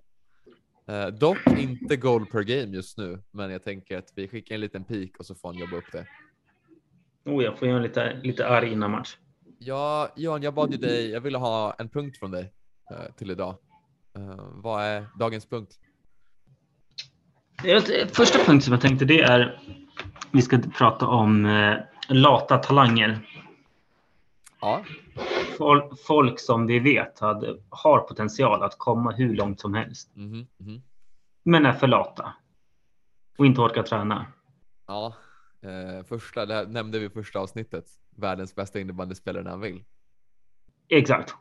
Eh, 0.89 1.07
dock 1.07 1.47
inte 1.47 1.97
goal 1.97 2.27
per 2.27 2.43
game 2.43 2.77
just 2.77 2.99
nu, 2.99 3.23
men 3.31 3.51
jag 3.51 3.63
tänker 3.65 3.99
att 3.99 4.13
vi 4.15 4.29
skickar 4.29 4.55
en 4.55 4.61
liten 4.61 4.85
pik 4.85 5.17
och 5.19 5.27
så 5.27 5.35
får 5.35 5.49
han 5.49 5.59
jobba 5.59 5.77
upp 5.77 5.93
det. 5.93 6.07
Oh, 7.25 7.45
jag 7.45 7.59
får 7.59 7.69
göra 7.69 7.79
lite, 7.79 8.21
lite 8.23 8.49
arg 8.49 8.73
innan 8.73 8.91
match. 8.91 9.17
Ja, 9.59 10.09
Johan, 10.17 10.43
jag 10.43 10.55
bad 10.55 10.73
ju 10.73 10.79
dig, 10.79 11.11
jag 11.11 11.21
ville 11.21 11.39
ha 11.39 11.75
en 11.79 11.89
punkt 11.89 12.19
från 12.19 12.31
dig 12.31 12.53
eh, 12.91 13.15
till 13.17 13.31
idag. 13.31 13.57
Eh, 14.17 14.37
vad 14.53 14.85
är 14.85 15.07
dagens 15.19 15.47
punkt? 15.47 15.79
Första 18.13 18.39
punkten 18.39 18.61
som 18.61 18.73
jag 18.73 18.81
tänkte 18.81 19.05
det 19.05 19.21
är 19.21 19.61
vi 20.33 20.43
ska 20.43 20.59
prata 20.59 21.07
om 21.07 21.47
eh, 21.47 21.77
lata 22.09 22.59
talanger. 22.59 23.21
Ja, 24.61 24.85
Folk, 25.59 26.01
folk 26.07 26.41
som 26.41 26.67
vi 26.67 26.79
vet 26.79 27.19
hade, 27.19 27.59
har 27.69 28.01
potential 28.01 28.63
att 28.63 28.79
komma 28.79 29.11
hur 29.13 29.35
långt 29.37 29.61
som 29.61 29.75
helst. 29.75 30.17
mhm, 30.17 30.47
mhm. 30.59 30.83
Men 31.43 31.67
är 31.67 31.73
för 31.73 31.87
lata. 31.87 32.33
Och 33.39 33.47
inte 33.47 33.61
orkar 33.61 33.83
träna. 33.83 34.27
ja. 34.87 35.15
Eh, 35.63 36.05
första, 36.05 36.47
det 36.47 36.55
här 36.55 36.67
nämnde 36.67 36.99
vi 36.99 37.11
första 37.11 37.39
avsnittet. 37.39 37.85
Världens 38.17 38.55
bästa 38.55 38.81
innebandyspelare 38.81 39.43
när 39.43 39.51
han 39.51 39.61
vill. 39.61 39.85
Exakt. 40.89 41.35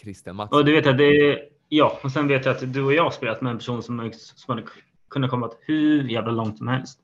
Christian 0.00 0.36
Mattsson. 0.36 0.58
Och 0.58 0.64
du 0.64 0.72
vet 0.72 0.86
att 0.86 0.98
det 0.98 1.04
är, 1.04 1.48
ja, 1.68 1.98
och 2.02 2.12
sen 2.12 2.28
vet 2.28 2.44
jag 2.44 2.56
att 2.56 2.72
du 2.72 2.82
och 2.82 2.92
jag 2.94 3.02
har 3.04 3.10
spelat 3.10 3.40
med 3.40 3.50
en 3.50 3.58
person 3.58 3.82
som, 3.82 4.12
som 4.14 4.54
hade 4.54 4.68
kunnat 5.10 5.30
komma 5.30 5.50
hur 5.60 6.08
jävla 6.08 6.30
långt 6.32 6.58
som 6.58 6.68
helst. 6.68 7.00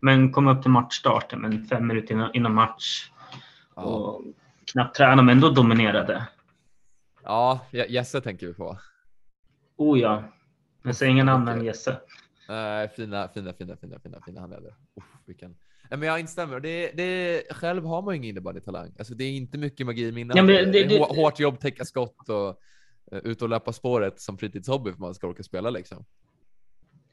Men 0.00 0.32
kom 0.32 0.48
upp 0.48 0.62
till 0.62 0.70
matchstarten, 0.70 1.40
men 1.40 1.64
fem 1.66 1.86
minuter 1.86 2.14
innan, 2.14 2.30
innan 2.34 2.54
match. 2.54 3.10
Ja, 3.76 3.82
Och 3.82 4.24
knappt 4.66 4.96
träna, 4.96 5.22
men 5.22 5.36
ändå 5.36 5.50
dominerade. 5.50 6.28
ja 7.22 7.60
Je- 7.70 7.86
Jesse 7.88 8.20
tänker 8.20 8.46
vi 8.46 8.54
på. 8.54 8.78
Oh 9.76 9.98
ja. 10.00 10.24
Men 10.82 10.94
säg 10.94 11.08
inga 11.08 11.24
namn 11.24 11.48
än. 11.48 11.64
Jesse. 11.64 11.90
Eh, 12.48 12.90
fina, 12.96 13.28
fina, 13.28 13.52
fina, 13.52 13.76
fina, 13.76 13.98
fina, 14.00 14.20
fina 14.26 14.40
handledare. 14.40 14.74
Uff, 14.96 15.04
vilken... 15.26 15.56
Nej, 15.90 15.98
men 15.98 16.08
jag 16.08 16.20
instämmer. 16.20 16.60
Det, 16.60 16.90
det, 16.94 17.42
själv 17.50 17.84
har 17.84 18.02
man 18.02 18.14
ju 18.14 18.18
ingen 18.18 18.28
innebandytalang. 18.30 18.92
Alltså, 18.98 19.14
det 19.14 19.24
är 19.24 19.30
inte 19.32 19.58
mycket 19.58 19.86
magi 19.86 20.08
i 20.08 20.12
minnet. 20.12 20.36
Ja, 20.36 20.42
det, 20.42 20.64
det- 20.64 20.84
det- 20.84 20.98
hå- 20.98 21.16
hårt 21.16 21.40
jobb, 21.40 21.60
täcka 21.60 21.84
skott 21.84 22.28
och 22.28 22.48
uh, 23.12 23.18
ut 23.18 23.42
och 23.42 23.48
löpa 23.48 23.72
spåret 23.72 24.20
som 24.20 24.38
fritidshobby 24.38 24.92
för 24.92 25.00
man 25.00 25.14
ska 25.14 25.26
orka 25.28 25.42
spela 25.42 25.70
liksom. 25.70 26.04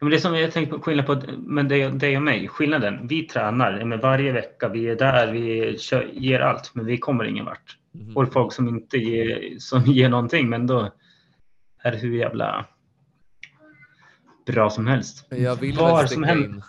Men 0.02 0.10
det 0.12 0.20
som 0.20 0.36
jag 0.36 0.52
tänkte 0.52 0.76
på 0.76 0.82
skillnad 0.82 1.06
på 1.06 1.22
men 1.38 1.68
det, 1.68 1.90
det 1.90 2.16
och 2.18 2.24
mig. 2.24 2.48
Skillnaden, 2.48 3.08
vi 3.08 3.24
tränar 3.24 3.86
men 3.86 4.00
varje 4.00 4.32
vecka. 4.32 4.70
Vi 4.70 4.90
är 4.90 4.96
där, 4.96 5.32
vi 5.32 5.78
kör, 5.78 6.10
ger 6.14 6.40
allt, 6.40 6.72
men 6.76 6.86
vi 6.86 6.98
kommer 6.98 7.24
ingen 7.26 7.46
vart. 7.46 7.78
Mhm. 7.92 8.18
Och 8.18 8.34
folk 8.34 8.54
som 8.54 8.68
inte 8.68 8.98
ger, 8.98 9.60
som 9.60 9.84
ger 9.86 10.10
någonting, 10.10 10.50
men 10.50 10.68
då 10.68 10.92
är 11.84 11.92
det 11.92 11.98
hur 11.98 12.16
jävla 12.18 12.66
bra 14.46 14.70
som 14.70 14.88
helst. 14.88 15.28
Jag 15.30 15.56
vill 15.56 15.76
Var 15.78 16.06
som 16.06 16.24
helst. 16.24 16.46
in 16.46 16.62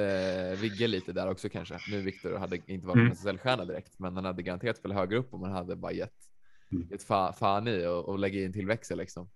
eh, 0.00 0.58
Vigge 0.60 0.86
lite 0.86 1.12
där 1.12 1.30
också 1.30 1.48
kanske. 1.48 1.74
Nu 1.90 2.00
Viktor 2.00 2.38
hade 2.38 2.58
inte 2.66 2.86
varit 2.86 2.96
Mm. 2.96 3.06
en 3.06 3.12
SSL-stjärna 3.12 3.64
direkt, 3.64 3.98
men 3.98 4.14
han 4.16 4.24
hade 4.24 4.42
garanterat 4.42 4.76
spelat 4.76 4.96
högre 4.98 5.16
upp 5.18 5.34
om 5.34 5.42
han 5.42 5.52
hade 5.52 5.76
bara 5.76 5.92
gett, 5.92 6.12
Mm. 6.72 6.88
gett 6.90 7.02
fa, 7.02 7.32
fan 7.32 7.68
i 7.68 7.86
och, 7.86 8.08
och 8.08 8.18
lägga 8.18 8.40
in 8.44 8.52
till 8.52 8.66
växel 8.66 8.98
liksom. 8.98 9.28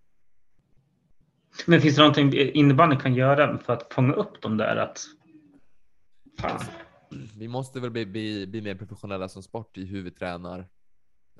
Men 1.66 1.80
finns 1.80 1.96
det 1.96 2.00
någonting 2.02 2.32
innebandy 2.34 2.96
kan 2.96 3.14
göra 3.14 3.58
för 3.58 3.72
att 3.72 3.92
fånga 3.94 4.12
upp 4.12 4.42
dem 4.42 4.56
där? 4.56 4.76
Att, 4.76 5.00
fan. 6.40 6.60
Vi 7.38 7.48
måste 7.48 7.80
väl 7.80 7.90
bli, 7.90 8.06
bli, 8.06 8.46
bli 8.46 8.60
mer 8.60 8.74
professionella 8.74 9.28
som 9.28 9.42
sport 9.42 9.78
i 9.78 9.84
hur 9.84 10.02
vi 10.02 10.10
tränar, 10.10 10.58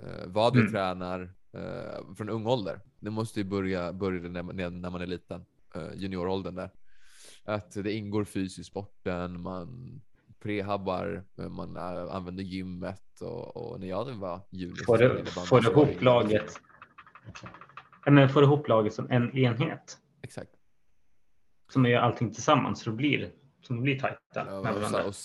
eh, 0.03 0.27
vad 0.27 0.55
vi 0.55 0.61
Mm. 0.61 0.73
tränar 0.73 1.33
eh, 1.53 2.15
från 2.17 2.29
ung 2.29 2.47
ålder. 2.47 2.81
Det 3.01 3.11
måste 3.11 3.41
ju 3.41 3.45
börja, 3.45 3.93
börja 3.93 4.29
när, 4.29 4.43
man- 4.43 4.81
när 4.81 4.91
man 4.91 5.01
är 5.01 5.07
liten, 5.07 5.45
eh, 5.75 5.89
junioråldern 5.95 6.55
där. 6.55 6.71
Att 7.45 7.71
det 7.73 7.93
ingår 7.93 8.25
fys 8.25 8.59
i 8.59 8.65
sporten, 8.65 9.41
man 9.41 10.01
prehabbar, 10.43 11.25
eh, 11.39 11.49
man 11.49 11.77
använder 11.77 12.43
gymmet 12.43 13.21
och, 13.21 13.57
och 13.57 13.81
när 13.81 13.87
jag 13.87 14.05
var 14.05 14.41
junior. 14.51 14.85
Får 14.87 14.99
du, 14.99 15.25
får 15.25 15.61
du 15.61 15.71
ihop 15.71 16.03
laget? 16.03 16.61
Men 18.07 18.29
får 18.29 18.41
du 18.41 18.47
ihop 18.47 18.69
laget 18.69 18.95
som 18.95 19.11
en 19.11 19.37
enhet? 19.39 19.99
Exakt. 20.23 20.51
Som 21.73 21.87
gör 21.87 22.01
allting 22.01 22.33
tillsammans 22.35 22.81
så 22.81 22.91
det 22.91 22.97
blir, 22.97 23.31
som 23.63 23.77
det 23.77 23.83
blir 23.83 24.01
tajta 24.01 24.19
Ja, 24.35 24.75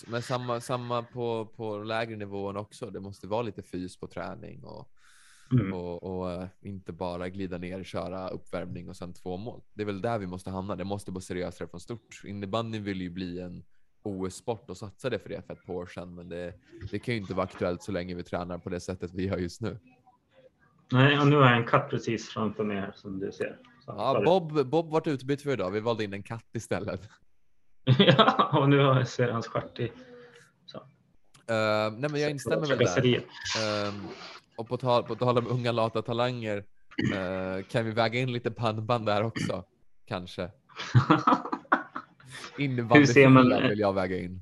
men 0.07 0.21
samma, 0.21 0.61
samma 0.61 1.03
på, 1.03 1.45
på 1.45 1.77
lägre 1.77 2.15
nivån 2.15 2.57
också. 2.57 2.89
Det 2.89 2.99
måste 2.99 3.27
vara 3.27 3.41
lite 3.41 3.61
fys 3.63 3.99
på 3.99 4.07
träning 4.07 4.63
och, 4.63 4.91
Mm. 5.51 5.73
och, 5.73 6.03
och 6.03 6.31
eh, 6.31 6.47
inte 6.61 6.91
bara 6.91 7.29
glida 7.29 7.57
ner, 7.57 7.83
köra 7.83 8.29
uppvärmning 8.29 8.89
och 8.89 8.95
sen 8.95 9.13
två 9.13 9.37
mål. 9.37 9.61
Det 9.73 9.81
är 9.81 9.85
väl 9.85 10.01
där 10.01 10.19
vi 10.19 10.27
måste 10.27 10.49
hamna. 10.49 10.75
Det 10.75 10.83
måste 10.83 11.11
vara 11.11 11.21
seriösare 11.21 11.67
från 11.67 11.79
stort. 11.79 12.21
Innebandyn 12.23 12.83
vill 12.83 13.01
ju 13.01 13.09
bli 13.09 13.39
en 13.41 13.63
OS-sport 14.03 14.69
och 14.69 14.77
satsade 14.77 15.19
för 15.19 15.29
det 15.29 15.41
för 15.41 15.53
ett 15.53 15.65
par 15.65 15.73
år 15.73 15.85
sedan, 15.85 16.15
men 16.15 16.29
det, 16.29 16.53
det 16.91 16.99
kan 16.99 17.13
ju 17.13 17.19
inte 17.21 17.33
vara 17.33 17.43
aktuellt 17.45 17.83
så 17.83 17.91
länge 17.91 18.15
vi 18.15 18.23
tränar 18.23 18.57
på 18.57 18.69
det 18.69 18.79
sättet 18.79 19.13
vi 19.13 19.27
gör 19.27 19.37
just 19.37 19.61
nu. 19.61 19.79
Nej, 20.91 21.19
och 21.19 21.27
nu 21.27 21.35
har 21.35 21.43
jag 21.43 21.57
en 21.57 21.65
katt 21.65 21.89
precis 21.89 22.29
framför 22.29 22.63
mig 22.63 22.77
här 22.77 22.91
som 22.95 23.19
du 23.19 23.31
ser. 23.31 23.57
Så, 23.85 23.93
Ja. 23.97 24.21
Bob, 24.25 24.65
Bob 24.65 24.91
vart 24.91 25.07
utbytt 25.07 25.41
för 25.41 25.51
idag. 25.51 25.71
Vi 25.71 25.79
valde 25.79 26.03
in 26.03 26.13
en 26.13 26.23
katt 26.23 26.45
istället. 26.53 27.01
ja, 27.97 28.59
och 28.59 28.69
nu 28.69 28.79
har 28.79 28.97
jag 28.97 29.07
ser 29.07 29.31
hans 29.31 29.47
stjärt 29.47 29.79
i 29.79 29.91
Uh, 31.51 31.91
nej, 31.99 32.09
men 32.09 32.21
jag 32.21 32.31
instämmer 32.31 32.67
väl 32.67 32.77
där. 32.77 33.23
Ehm, 33.61 34.07
och 34.55 34.67
på 34.67 34.77
tal, 34.77 35.03
på 35.03 35.15
tal 35.15 35.37
om 35.37 35.47
unga 35.47 35.71
lata 35.71 36.01
talanger 36.01 36.57
eh, 37.13 37.65
kan 37.65 37.85
vi 37.85 37.91
väga 37.91 38.19
in 38.19 38.31
lite 38.31 38.51
pannband 38.51 39.05
där 39.05 39.23
också. 39.23 39.63
Kanske. 40.07 40.41
Hur 42.57 42.57
ser 42.57 42.63
Innebandyfylla 42.63 43.69
vill 43.69 43.79
jag 43.79 43.93
väga 43.93 44.17
in. 44.17 44.41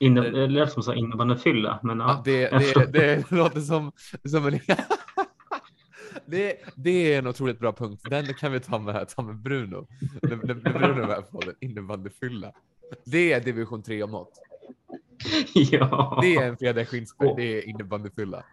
Inne, 0.00 0.20
det 0.20 0.46
lät 0.46 0.72
som 0.72 0.94
innebandyfylla, 0.94 1.80
men 1.82 1.98
Ja, 1.98 2.06
ja. 2.08 2.22
det, 2.24 2.50
det, 2.50 2.92
det 2.92 3.30
låter 3.36 3.60
som, 3.60 3.92
som 4.28 4.46
en... 4.46 4.52
det, 6.26 6.56
det 6.76 7.14
är 7.14 7.18
en 7.18 7.26
otroligt 7.26 7.58
bra 7.58 7.72
punkt. 7.72 8.02
Den 8.10 8.34
kan 8.34 8.52
vi 8.52 8.60
ta 8.60 8.78
med, 8.78 9.08
ta 9.08 9.22
med 9.22 9.36
Bruno. 9.36 9.86
När, 10.22 10.36
Bruno 10.54 11.02
är 11.02 11.06
med 11.06 11.30
på 11.30 11.40
den. 11.40 11.54
Innebandyfylla. 11.60 12.52
Det 13.04 13.32
är 13.32 13.40
division 13.40 13.82
3 13.82 14.02
om 14.02 14.10
något. 14.10 14.32
ja. 15.54 16.18
Det 16.22 16.36
är 16.36 16.78
en 16.78 16.86
Skinsberg. 16.86 17.28
Åh. 17.28 17.36
Det 17.36 17.58
är 17.58 17.68
innebandyfylla. 17.68 18.44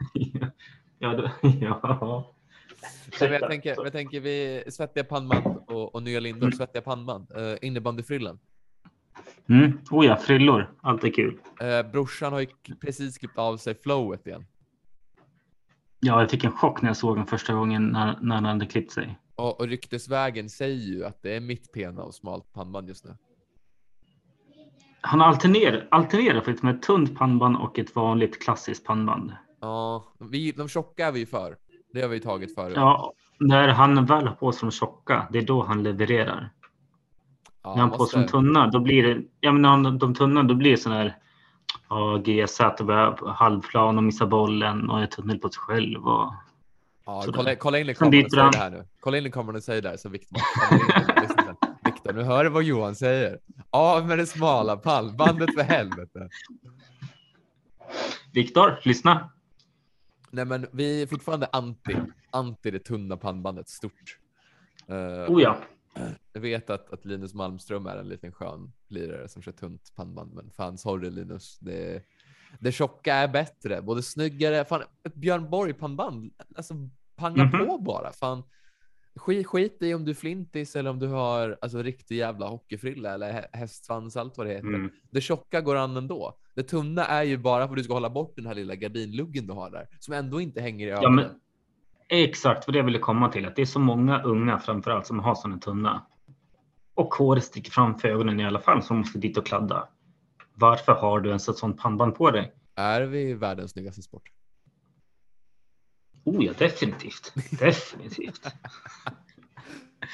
ja, 1.00 1.10
det, 1.10 1.32
ja. 1.62 2.32
Så 3.20 3.26
jag, 3.26 3.50
tänker, 3.50 3.76
jag 3.84 3.92
tänker 3.92 4.20
vi 4.20 4.64
svettiga 4.68 5.04
pannband 5.04 5.46
och, 5.68 5.96
och 5.96 6.04
nya 6.04 6.20
lindor, 6.20 6.48
Mm. 6.48 6.58
svettiga 6.58 6.82
pannband. 6.82 7.32
Uh, 7.38 7.56
innebandyfrillan. 7.62 8.40
Mm. 9.50 9.80
Oh 9.92 10.06
ja, 10.06 10.16
frillor. 10.16 10.74
Allt 10.82 11.04
är 11.04 11.10
kul. 11.10 11.40
Uh, 11.64 11.92
brorsan 11.92 12.34
har 12.34 12.40
ju 12.40 12.48
precis 12.82 13.18
klippt 13.18 13.38
av 13.38 13.58
sig 13.58 13.76
flowet 13.76 14.28
igen. 14.28 14.46
Ja, 16.00 16.22
jag 16.22 16.30
fick 16.30 16.44
en 16.44 16.52
chock 16.52 16.82
när 16.82 16.90
jag 16.90 16.98
såg 16.98 17.16
den 17.18 17.26
första 17.26 17.54
gången 17.54 17.88
när, 17.88 18.18
när 18.22 18.36
han 18.36 18.46
hade 18.46 18.66
klippt 18.66 18.92
sig. 18.92 19.20
Och, 19.36 19.60
och 19.60 19.68
ryktesvägen 19.68 20.50
säger 20.50 20.76
ju 20.76 21.06
att 21.06 21.22
det 21.22 21.36
är 21.36 21.42
mitt 21.42 21.72
pena 21.72 22.04
och 22.04 22.14
smalt 22.14 22.54
pannband 22.54 22.88
just 22.88 23.06
nu. 23.06 23.18
Han 25.02 25.22
alternerar, 25.22 25.88
alternerar 25.92 26.36
faktiskt 26.42 26.64
med 26.64 26.76
ett 26.76 26.82
tunt 26.82 27.18
pannband 27.18 27.58
och 27.58 27.80
ett 27.80 27.96
vanligt 27.96 28.44
klassiskt 28.44 28.86
pannband. 28.86 29.32
Ja, 29.62 30.06
vi, 30.20 30.52
de 30.52 30.68
tjocka 30.68 31.08
är 31.08 31.12
vi 31.12 31.20
ju 31.20 31.26
för. 31.26 31.58
Det 31.94 32.02
har 32.02 32.10
vi 32.10 32.20
tagit 32.20 32.56
förut. 32.56 32.74
Ja, 32.76 33.14
när 33.40 33.68
han 33.68 34.06
väl 34.06 34.28
har 34.28 34.36
på 34.36 34.52
sig 34.52 34.62
de 34.62 34.72
tjocka, 34.72 35.28
det 35.32 35.38
är 35.38 35.46
då 35.46 35.64
han 35.64 35.84
levererar. 35.84 36.52
Ja, 37.66 37.76
när 37.76 37.82
han 37.82 37.92
på 37.92 38.08
de 38.14 38.28
tunna, 38.28 38.68
då 38.68 38.80
blir 38.80 39.04
det, 39.04 39.22
ja 39.40 39.52
men 39.52 39.62
när 39.62 39.70
han, 39.70 39.98
de 39.98 40.16
tunna, 40.16 40.44
då 40.44 40.56
blir 40.56 40.72
det 40.72 40.78
sån 40.78 40.92
här 40.92 41.18
ja, 41.90 42.18
GZ 42.18 42.60
börjar 42.86 43.34
halvplan 43.34 43.98
och 43.98 44.04
missar 44.04 44.26
bollen 44.26 44.90
och 44.90 45.02
är 45.02 45.08
tunnel 45.08 45.40
på 45.40 45.50
sig 45.50 45.60
själv. 45.60 46.08
Och, 46.08 46.34
ja, 47.06 47.24
kolla, 47.34 47.56
kolla 47.56 47.80
in 47.80 47.96
kameran 47.96 48.26
och 48.26 48.32
säg 48.32 48.52
det 48.52 48.58
här 48.58 48.70
nu. 48.70 48.86
Kolla 49.00 49.18
in 49.18 49.26
i 49.26 49.32
kameran 49.32 49.56
och 49.56 49.64
säg 49.64 49.82
det 49.82 49.90
här 49.90 49.98
så 49.98 50.10
Viktor 50.10 50.40
sen. 51.28 51.56
Viktor, 51.86 52.14
nu 52.14 52.24
hör 52.24 52.44
du 52.44 52.50
vad 52.50 52.64
Johan 52.64 52.96
säger. 52.96 53.40
Av 53.70 54.08
med 54.08 54.18
det 54.18 54.26
smala 54.26 54.78
pannbandet 54.78 55.54
för 55.54 55.64
helvete. 55.64 56.30
Viktor, 58.34 58.80
lyssna. 58.84 59.30
Nej, 60.32 60.46
men 60.46 60.68
vi 60.72 61.02
är 61.02 61.08
fortfarande 61.08 61.50
anti, 61.52 61.96
anti 62.32 62.72
det 62.72 62.80
tunna 62.80 63.18
pannbandet 63.18 63.70
stort. 63.70 64.18
Eh, 64.88 65.34
Oh 65.34 65.42
ja. 65.42 65.58
Jag 66.36 66.42
vet 66.42 66.70
att, 66.70 66.94
att 66.94 67.06
Linus 67.06 67.34
Malmström 67.34 67.86
är 67.88 67.98
en 67.98 68.10
liten 68.10 68.32
skön 68.32 68.72
lirare 68.88 69.28
som 69.28 69.42
kör 69.42 69.52
tunt 69.52 69.94
pannband, 69.96 70.34
men 70.34 70.52
fan 70.52 70.78
sorry 70.78 71.10
Linus. 71.10 71.60
Det, 71.60 72.04
det 72.60 72.72
tjocka 72.72 73.14
är 73.16 73.28
bättre, 73.28 73.82
både 73.82 74.02
snyggare. 74.04 74.66
Fan, 74.66 74.82
ett 75.04 75.16
Björn 75.16 75.50
Borg 75.50 75.74
pannband, 75.74 76.34
alltså 76.56 76.74
panga 77.16 77.44
Mhm. 77.44 77.68
på 77.68 77.78
bara. 77.78 78.12
Fan, 78.12 78.44
skit, 79.16 79.48
skit 79.48 79.78
i 79.82 79.94
om 79.94 80.06
du 80.06 80.12
är 80.12 80.16
flintis 80.16 80.76
eller 80.76 80.90
om 80.90 81.00
du 81.00 81.08
har 81.08 81.58
alltså 81.62 81.82
riktig 81.82 82.16
jävla 82.18 82.48
hockeyfrilla 82.48 83.14
eller 83.14 83.32
hä- 83.34 83.48
hästsvans, 83.54 84.18
allt 84.18 84.38
vad 84.38 84.48
det 84.48 84.54
heter. 84.54 84.68
Mm. 84.68 84.90
Det 85.12 85.22
tjocka 85.22 85.62
går 85.62 85.76
an 85.76 85.98
ändå. 85.98 86.38
Det 86.54 86.64
tunna 86.64 87.06
är 87.06 87.24
ju 87.24 87.38
bara 87.38 87.68
för 87.68 87.74
att 87.74 87.78
du 87.78 87.84
ska 87.84 87.94
hålla 87.94 88.10
bort 88.10 88.34
den 88.36 88.46
här 88.46 88.54
lilla 88.56 88.76
gardinluggen 88.76 89.48
du 89.48 89.54
har 89.54 89.70
där, 89.72 89.88
som 90.00 90.14
ändå 90.14 90.42
inte 90.42 90.62
hänger 90.62 90.88
i 90.88 90.90
Ja, 90.90 90.98
ögonen. 90.98 91.16
men, 91.16 91.40
exakt 92.24 92.68
vad 92.68 92.74
det 92.74 92.78
jag 92.78 92.86
ville 92.86 93.00
komma 93.00 93.30
till. 93.32 93.46
Att 93.46 93.56
det 93.56 93.62
är 93.62 93.66
så 93.66 93.80
många 93.80 94.22
unga 94.24 94.60
framförallt 94.60 95.08
som 95.08 95.20
har 95.20 95.36
sådana 95.36 95.60
tunna. 95.60 96.06
Och 96.96 97.14
håret 97.14 97.44
sticker 97.44 97.72
framför 97.72 98.08
ögonen 98.08 98.40
i 98.40 98.46
alla 98.46 98.60
fall 98.60 98.84
som 98.84 98.98
måste 98.98 99.20
dit 99.20 99.38
och 99.38 99.46
kladda. 99.46 99.88
Varför 100.54 100.94
har 100.94 101.20
du 101.20 101.30
ens 101.30 101.50
ett 101.50 101.58
sånt 101.58 101.82
pannband 101.82 102.16
på 102.16 102.32
dig? 102.32 102.54
Är 102.76 103.02
vi 103.02 103.34
världens 103.34 103.72
snyggaste 103.72 104.02
sport? 104.02 104.32
Oh 106.24 106.46
ja, 106.46 106.54
definitivt. 106.58 107.34
Definitivt. 107.60 108.48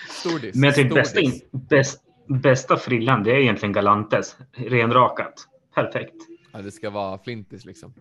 Stor 0.09 0.39
diss. 0.39 0.55
Men 0.55 0.63
jag 0.63 0.73
stor 0.73 0.95
bästa, 0.95 1.19
in, 1.19 1.41
bäst, 1.51 2.03
bästa 2.27 2.77
frillan, 2.77 3.23
det 3.23 3.31
är 3.31 3.39
egentligen 3.39 3.73
Galantes. 3.73 4.37
Renrakat. 4.51 5.33
Perfekt. 5.75 6.15
Ja, 6.51 6.61
det 6.61 6.71
ska 6.71 6.89
vara 6.89 7.17
flintis 7.17 7.65
liksom. 7.65 7.93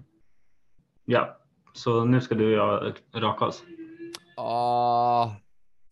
Ja, 1.04 1.38
så 1.72 2.04
nu 2.04 2.20
ska 2.20 2.34
du 2.34 2.60
och 2.60 2.66
jag 2.66 3.22
raka 3.22 3.44
oss. 3.44 3.62
Ah, 4.36 5.30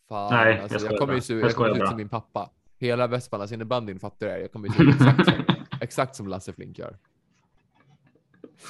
fan. 0.08 0.34
Nej, 0.34 0.54
jag 0.54 0.62
alltså, 0.62 0.74
jag, 0.74 0.80
skojar 0.80 0.98
kommer 0.98 1.14
ju 1.14 1.20
se 1.20 1.34
Jag 1.34 1.52
jag 1.58 1.76
ut 1.76 1.88
som 1.88 1.96
min 1.96 2.08
pappa. 2.08 2.50
Hela 2.78 3.06
Västmanlands 3.06 3.52
innebandyn 3.52 4.00
fattar 4.00 4.28
här. 4.28 4.38
Jag 4.38 4.52
kommer 4.52 4.68
ju 4.68 4.90
exakt 4.90 5.24
som, 5.24 5.44
exakt 5.80 6.16
som 6.16 6.28
Lasse 6.28 6.52
Flink 6.52 6.78
gör. 6.78 6.98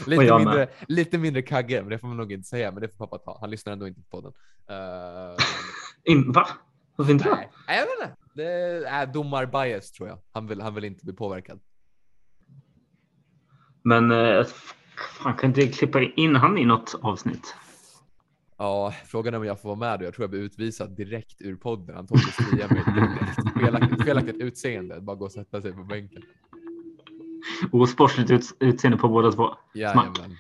Lite 0.07 0.25
jag 0.25 0.41
mindre, 0.41 0.57
med. 0.57 0.69
lite 0.89 1.19
mindre 1.19 1.43
kagge, 1.43 1.81
men 1.81 1.91
det 1.91 1.99
får 1.99 2.09
man 2.09 2.17
nog 2.17 2.33
inte 2.33 2.49
säga. 2.49 2.73
Men 2.73 2.83
det 2.83 2.89
får 2.89 3.07
pappa 3.07 3.19
ta. 3.19 3.39
Han 3.41 3.51
lyssnar 3.51 3.73
ändå 3.73 3.89
inte 3.89 4.01
på 4.01 4.07
podden. 4.07 4.33
Uh, 4.71 5.37
In, 6.05 6.33
va? 6.33 6.49
Varför 6.97 7.13
inte? 7.13 7.29
nej, 7.31 7.51
jag 7.67 7.75
vet 7.77 7.89
inte. 8.03 8.17
Det 8.35 8.89
är 8.89 9.07
domarbias 9.07 9.93
tror 9.93 10.09
jag. 10.09 10.19
Han 10.33 10.47
vill, 10.47 10.61
han 10.61 10.75
vill 10.75 10.85
inte 10.85 11.05
bli 11.05 11.15
påverkad. 11.15 11.61
Men 13.83 14.11
eh, 14.11 14.45
fan, 15.23 15.37
kan 15.37 15.51
inte 15.51 15.67
klippa 15.67 16.03
in 16.03 16.37
han 16.37 16.59
i 16.59 16.65
något 16.65 16.95
avsnitt? 17.03 17.55
Ja, 18.59 18.95
frågan 19.07 19.35
är 19.35 19.39
om 19.39 19.45
jag 19.45 19.61
får 19.61 19.69
vara 19.69 19.79
med. 19.79 19.99
då. 19.99 20.05
Jag 20.05 20.15
tror 20.15 20.23
jag 20.23 20.31
blir 20.31 20.41
utvisad 20.41 20.97
direkt 20.97 21.43
ur 21.43 21.57
podden. 21.57 22.07
Tog 22.07 22.19
skriva 22.21 22.69
mig 22.69 22.83
direkt. 22.95 23.59
Felaktigt, 23.61 24.05
felaktigt 24.05 24.37
utseende. 24.37 25.01
Bara 25.01 25.17
gå 25.17 25.25
och 25.25 25.33
sätta 25.33 25.63
sig 25.63 25.73
på 25.73 25.85
bänken. 25.85 26.23
Osportsligt 27.73 28.31
ut, 28.31 28.57
utseende 28.61 28.99
på 28.99 29.09
båda 29.09 29.33
två. 29.33 29.49
Jajamän. 29.75 30.37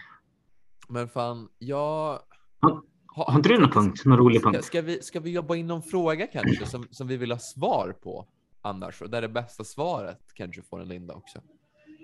Men 0.88 1.08
fan, 1.08 1.48
jag... 1.58 2.18
Ja, 2.60 2.82
Har 3.06 3.36
inte 3.36 3.48
du 3.48 3.58
någon 3.58 3.70
punkt? 3.70 4.04
Någon 4.04 4.18
rolig 4.18 4.40
Ska, 4.40 4.50
punkt? 4.50 4.64
ska, 4.64 4.82
vi, 4.82 5.02
ska 5.02 5.20
vi 5.20 5.30
jobba 5.30 5.56
in 5.56 5.66
någon 5.66 5.82
fråga 5.82 6.26
kanske 6.26 6.66
som, 6.66 6.86
som 6.90 7.06
vi 7.08 7.16
vill 7.16 7.32
ha 7.32 7.38
svar 7.38 7.94
på 8.02 8.26
annars? 8.62 9.02
Och 9.02 9.10
där 9.10 9.22
det 9.22 9.28
bästa 9.28 9.64
svaret 9.64 10.20
kanske 10.34 10.62
får 10.62 10.80
en 10.80 10.88
Linda 10.88 11.14
också. 11.14 11.38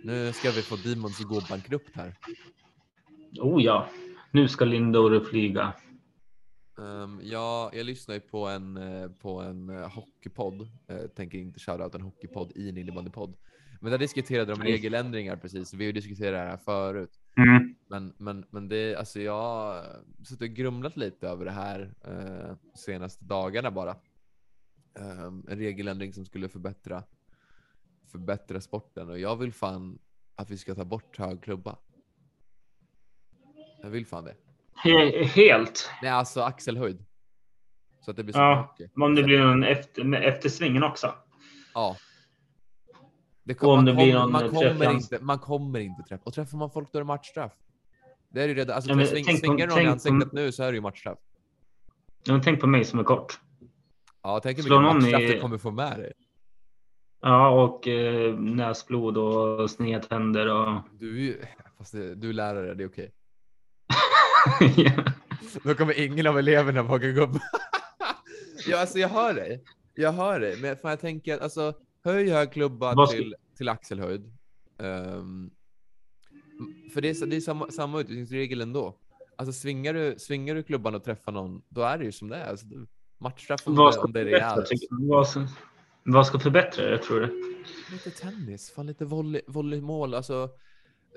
Nu 0.04 0.32
ska 0.32 0.50
vi 0.50 0.62
få 0.62 0.76
Demons 0.76 1.20
att 1.20 1.26
gå 1.26 1.40
bankrupt 1.50 1.90
här. 1.96 2.14
Oh 3.40 3.62
ja, 3.62 3.86
nu 4.30 4.48
ska 4.48 4.64
Lindor 4.64 5.20
flyga. 5.20 5.72
Um, 6.76 7.20
ja, 7.22 7.70
jag 7.72 7.86
lyssnar 7.86 8.14
ju 8.14 8.20
på 8.20 8.46
en, 8.46 8.76
eh, 8.76 9.08
på 9.10 9.40
en 9.40 9.70
uh, 9.70 9.88
hockeypodd. 9.88 10.60
Uh, 10.90 11.06
tänker 11.06 11.38
inte 11.38 11.60
shouta 11.60 11.84
out 11.84 11.94
en 11.94 12.00
hockeypodd 12.00 12.52
i 12.54 12.68
en 12.68 12.78
innebandypodd. 12.78 13.36
Men 13.80 13.90
där 13.90 13.98
diskuterade 13.98 14.54
de 14.54 14.62
regeländringar 14.62 15.36
precis. 15.36 15.74
Vi 15.74 15.84
har 15.84 15.86
ju 15.86 15.92
diskuterat 15.92 16.32
det 16.32 16.50
här 16.50 16.56
förut. 16.56 17.20
Mm. 17.36 17.74
Men, 17.88 18.14
men, 18.18 18.44
men 18.50 18.68
det, 18.68 18.96
alltså 18.96 19.20
jag 19.20 19.42
har 19.42 19.84
suttit 20.24 20.50
och 20.50 20.56
grumlat 20.56 20.96
lite 20.96 21.28
över 21.28 21.44
det 21.44 21.50
här 21.50 21.94
eh, 22.04 22.56
senaste 22.74 23.24
dagarna 23.24 23.70
bara. 23.70 23.96
Ehm, 24.94 25.44
en 25.48 25.58
regeländring 25.58 26.12
som 26.12 26.24
skulle 26.26 26.48
förbättra, 26.48 27.02
förbättra 28.12 28.60
sporten 28.60 29.08
och 29.08 29.18
jag 29.18 29.36
vill 29.36 29.52
fan 29.52 29.98
att 30.34 30.50
vi 30.50 30.58
ska 30.58 30.74
ta 30.74 30.84
bort 30.84 31.18
hög 31.18 31.42
klubba. 31.42 31.78
Jag 33.82 33.90
vill 33.90 34.06
fan 34.06 34.24
det. 34.24 34.36
He- 34.84 35.22
helt. 35.24 35.90
Nej, 36.02 36.10
alltså 36.10 36.40
axelhöjd. 36.40 37.04
Så 38.04 38.10
att 38.10 38.16
det 38.16 38.24
blir 38.24 38.32
så 38.34 38.38
Ja, 38.40 38.74
mycket. 38.78 38.92
Om 38.96 39.14
det 39.14 39.22
blir 39.22 39.38
någon 39.40 39.62
efter, 39.64 40.14
eftersvingen 40.14 40.82
också. 40.82 41.14
Ja. 41.74 41.96
Det 43.44 43.62
Och 43.62 43.68
om 43.72 43.84
det 43.84 43.94
blir 43.94 44.12
kommer- 44.12 44.20
någon 44.20 44.32
man, 44.32 44.48
kommer 44.50 44.90
inte, 44.92 45.18
man 45.20 45.38
kommer 45.38 45.78
inte 45.80 46.02
träffa. 46.02 46.22
Och 46.24 46.34
träffar 46.34 46.58
man 46.58 46.70
folk 46.70 46.92
då 46.92 46.98
är 46.98 47.00
det 47.00 47.06
matchstraff. 47.06 47.52
Det 48.28 48.42
är 48.42 48.48
ju 48.48 48.54
redan, 48.54 48.76
alltså 48.76 48.90
Ja, 48.90 48.96
men 48.96 49.06
tänk 49.12 49.38
svingar 49.38 49.66
någon 49.66 49.78
i 49.78 49.80
tänk 49.80 49.88
ansiktet 49.88 50.32
nu 50.32 50.52
så 50.52 50.62
är 50.62 50.72
det 50.72 50.74
ju 50.76 50.80
matchstraff. 50.82 51.18
Ja, 52.24 52.32
men 52.32 52.42
tänk 52.42 52.60
på 52.60 52.66
mig 52.66 52.84
som 52.84 52.98
är 52.98 53.04
kort. 53.04 53.40
Ja, 54.22 54.40
tänk 54.42 54.58
hur 54.58 54.62
mycket 54.62 54.82
matchstraff 54.82 55.22
i- 55.22 55.26
du 55.26 55.40
kommer 55.40 55.58
få 55.58 55.70
med 55.70 55.98
dig. 55.98 56.12
Ja, 57.22 57.48
och 57.64 57.88
eh, 57.88 58.34
näsblod 58.38 59.18
och 59.18 59.70
snedtänder 59.70 60.46
och... 60.48 60.80
Du 60.98 61.40
fast 61.78 61.92
det, 61.92 62.14
du 62.14 62.28
är 62.28 62.32
lärare, 62.32 62.74
det 62.74 62.84
är 62.84 62.88
okej. 62.88 63.10
Då 65.64 65.74
kommer 65.74 66.00
ingen 66.00 66.26
av 66.26 66.38
eleverna 66.38 66.82
våga 66.82 67.12
gå 67.12 67.22
upp. 67.22 67.30
ja, 68.66 68.80
alltså 68.80 68.98
jag 68.98 69.08
hör 69.08 69.34
dig. 69.34 69.64
Jag 69.94 70.12
hör 70.12 70.40
dig, 70.40 70.56
men 70.60 70.76
fan 70.76 70.90
jag 70.90 71.00
tänker 71.00 71.34
att 71.34 71.42
alltså 71.42 71.74
höj 72.04 72.30
hög 72.30 72.52
klubba 72.52 73.06
till, 73.06 73.34
till 73.56 73.68
axelhöjd. 73.68 74.32
Ehm, 74.78 75.50
för 76.94 77.00
det 77.00 77.08
är, 77.08 77.26
det 77.26 77.36
är 77.36 77.40
samma, 77.40 77.70
samma 77.70 78.00
utvisningsregel 78.00 78.60
ändå. 78.60 78.98
Alltså 79.36 79.52
svingar 79.52 79.94
du, 79.94 80.14
svingar 80.18 80.54
du 80.54 80.62
klubban 80.62 80.94
och 80.94 81.04
träffar 81.04 81.32
någon, 81.32 81.62
då 81.68 81.82
är 81.82 81.98
det 81.98 82.04
ju 82.04 82.12
som 82.12 82.28
det 82.28 82.36
är. 82.36 82.50
Alltså, 82.50 82.66
matchstraff 83.18 83.66
om, 83.66 83.78
om 83.78 84.12
det 84.12 84.20
är 84.20 84.24
rejält. 84.24 84.68
vad, 86.04 86.26
ska, 86.26 86.38
förbättra 86.38 86.90
det, 86.90 86.98
tror 86.98 87.20
du? 87.20 87.56
Lite 87.92 88.10
tennis, 88.10 88.72
fan 88.76 88.86
lite 88.86 89.04
volley, 89.04 89.42
volleymål, 89.46 90.14
alltså 90.14 90.50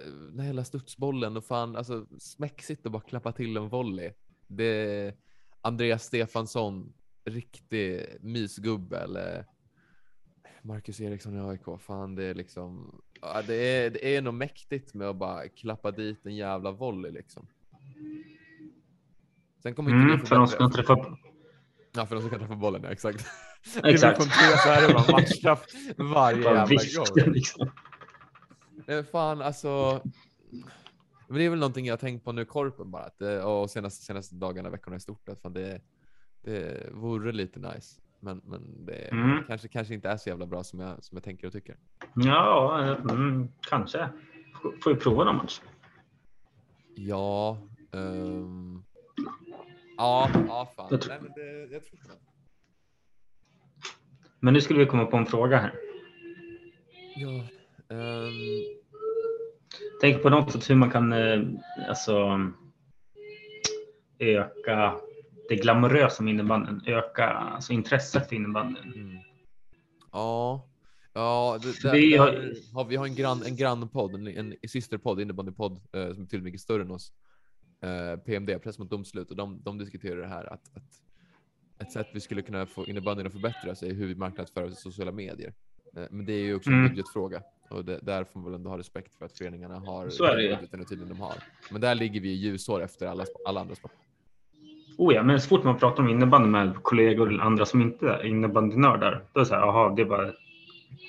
den 0.05 0.39
här 0.39 0.47
hela 0.47 0.63
studsbollen 0.63 1.37
och 1.37 1.45
fan 1.45 1.75
alltså 1.75 2.05
smäcksigt 2.19 2.85
att 2.85 2.91
bara 2.91 3.01
klappa 3.01 3.31
till 3.31 3.57
en 3.57 3.69
volley. 3.69 4.11
Det 4.47 4.63
är 4.65 5.13
Andreas 5.61 6.03
Stefansson, 6.03 6.93
riktig 7.25 8.05
mysgubbe 8.21 8.97
eller 8.97 9.45
Marcus 10.61 11.01
Eriksson 11.01 11.35
i 11.35 11.39
AIK, 11.39 11.81
fan 11.81 12.15
det 12.15 12.23
är 12.23 12.33
liksom, 12.33 13.01
ja, 13.21 13.41
det 13.47 13.55
är, 13.55 13.89
det 13.89 14.15
är 14.15 14.21
nog 14.21 14.33
mäktigt 14.33 14.93
med 14.93 15.07
att 15.07 15.15
bara 15.15 15.49
klappa 15.49 15.91
dit 15.91 16.25
en 16.25 16.35
jävla 16.35 16.71
volley 16.71 17.11
liksom. 17.11 17.47
Sen 19.63 19.75
kommer 19.75 19.89
inte 19.91 20.13
Mm, 20.13 20.25
för 20.25 20.35
de 20.35 20.47
ska 20.47 20.69
träffa... 20.69 21.17
Ja, 21.95 22.05
för 22.05 22.15
de 22.15 22.21
som 22.21 22.29
kan 22.29 22.39
träffa 22.39 22.55
bollen, 22.55 22.83
ja, 22.83 22.89
exakt. 22.89 23.25
Exakt. 23.83 24.19
Det 24.19 24.25
blir 24.25 24.57
så 24.57 24.69
är 24.69 24.87
det 24.87 24.93
bara 24.93 25.11
matchstraff 25.11 25.65
varje 25.97 26.43
jävla 26.43 26.65
gång. 26.65 27.33
liksom. 27.33 27.69
Fan 29.11 29.41
alltså. 29.41 30.01
Men 31.27 31.37
det 31.37 31.43
är 31.45 31.49
väl 31.49 31.59
någonting 31.59 31.85
jag 31.85 31.91
har 31.93 31.97
tänkt 31.97 32.23
på 32.25 32.31
nu 32.31 32.45
korpen 32.45 32.91
bara. 32.91 33.09
Det- 33.17 33.43
och 33.43 33.69
senaste, 33.69 34.05
senaste 34.05 34.35
dagarna, 34.35 34.69
veckorna 34.69 34.95
i 34.97 34.99
stort. 34.99 35.29
Att 35.29 35.41
fan 35.41 35.53
det, 35.53 35.81
det 36.43 36.89
vore 36.93 37.31
lite 37.31 37.59
nice. 37.59 38.01
Men, 38.19 38.41
men 38.45 38.85
det 38.85 38.93
Mm. 39.11 39.43
kanske, 39.47 39.67
kanske 39.67 39.93
inte 39.93 40.09
är 40.09 40.17
så 40.17 40.29
jävla 40.29 40.45
bra 40.45 40.63
som 40.63 40.79
jag, 40.79 41.03
som 41.03 41.15
jag 41.15 41.23
tänker 41.23 41.47
och 41.47 41.53
tycker. 41.53 41.77
Ja, 42.15 42.79
mm, 43.11 43.47
kanske. 43.61 44.09
Får- 44.83 44.93
vi 44.93 44.99
prova 44.99 45.23
någon 45.23 45.35
match? 45.35 45.61
Ja. 46.95 47.57
ehm, 47.93 48.83
ja, 49.97 50.29
ja 50.47 50.71
fan. 50.75 50.87
Jag 50.91 51.01
tror- 51.01 51.13
Nej, 51.13 51.21
men 51.21 51.31
det, 51.35 51.73
jag 51.73 51.85
tror 51.85 51.99
det. 52.03 52.13
Men 54.39 54.53
nu 54.53 54.61
skulle 54.61 54.79
vi 54.79 54.85
komma 54.85 55.05
på 55.05 55.17
en 55.17 55.25
fråga 55.25 55.57
här. 55.57 55.73
Ja. 57.15 57.43
Ehm, 57.89 58.77
Tänk 60.01 60.21
på 60.21 60.29
något 60.29 60.51
sätt 60.51 60.69
hur 60.69 60.75
man 60.75 60.91
kan 60.91 61.13
eh, 61.13 61.41
alltså, 61.89 62.39
öka 64.19 64.95
det 65.49 65.55
glamorösa 65.55 66.23
med 66.23 66.33
innebandyn. 66.33 66.81
Öka 66.85 67.25
alltså, 67.25 67.73
intresset 67.73 68.29
för 68.29 68.35
innebandyn. 68.35 68.93
Mm. 68.93 69.17
Ja, 70.11 70.67
ja 71.13 71.59
det, 71.61 71.81
där, 71.81 71.93
Vi 71.93 72.17
har-. 72.17 72.53
Har, 72.73 72.85
vi 72.85 72.95
har 72.95 73.05
en, 73.05 73.15
grann, 73.15 73.43
en 73.45 73.55
grannpodd, 73.55 74.15
en, 74.15 74.27
en 74.27 74.55
systerpodd, 74.67 75.21
innebandypodd 75.21 75.71
eh, 75.71 75.79
som 75.91 76.01
är 76.01 76.13
betydligt 76.13 76.43
mycket 76.43 76.61
större 76.61 76.81
än 76.81 76.91
oss. 76.91 77.11
Eh, 77.81 78.19
PMD, 78.19 78.59
Press 78.63 78.79
mot 78.79 78.89
domslut, 78.89 79.31
och 79.31 79.37
de, 79.37 79.61
de 79.63 79.77
diskuterar 79.77 80.21
det 80.21 80.27
här 80.27 80.53
att, 80.53 80.77
att 80.77 81.01
ett 81.79 81.91
sätt 81.91 82.07
vi 82.13 82.19
skulle 82.19 82.41
kunna 82.41 82.65
få 82.65 82.85
innebandyn 82.85 83.27
att 83.27 83.33
förbättras 83.33 83.83
är 83.83 83.93
hur 83.93 84.07
vi 84.07 84.15
marknadsför 84.15 84.63
oss 84.63 84.71
i 84.71 84.75
sociala 84.75 85.11
medier. 85.11 85.53
Eh, 85.97 86.05
men 86.11 86.25
det 86.25 86.33
är 86.33 86.43
ju 86.43 86.55
också 86.55 86.69
en 86.69 86.75
Mm. 86.75 87.43
Och 87.69 87.85
det, 87.85 87.99
där 88.01 88.23
får 88.23 88.39
man 88.39 88.45
väl 88.51 88.53
ändå 88.59 88.69
ha 88.69 88.77
respekt 88.77 89.15
för 89.15 89.25
att 89.25 89.37
föreningarna 89.37 89.79
har 89.79 90.09
Så 90.09 90.23
är 90.23 90.35
det 90.35 90.43
ju. 90.43 90.49
budgeten 90.55 90.81
och 90.81 90.87
tiden 90.87 91.09
de 91.09 91.19
har. 91.19 91.35
Men 91.71 91.81
där 91.81 91.95
ligger 91.95 92.21
vi 92.21 92.29
ljusår 92.29 92.81
efter 92.83 93.07
alla, 93.07 93.25
alla 93.45 93.61
andra 93.61 93.75
sporter. 93.75 93.97
Oh 94.97 95.13
ja, 95.13 95.23
men 95.23 95.41
så 95.41 95.47
fort 95.47 95.63
man 95.63 95.77
pratar 95.77 96.03
om 96.03 96.09
innebandy 96.09 96.49
med 96.49 96.75
kollegor 96.83 97.29
eller 97.29 97.43
andra 97.43 97.65
som 97.65 97.81
inte 97.81 98.09
är 98.09 98.25
innebandynördar, 98.25 99.23
då 99.33 99.39
är 99.39 99.43
det 99.43 99.45
så 99.49 99.55
här, 99.55 99.61
jaha, 99.61 99.95
det 99.95 100.01
är 100.01 100.05
bara 100.05 100.33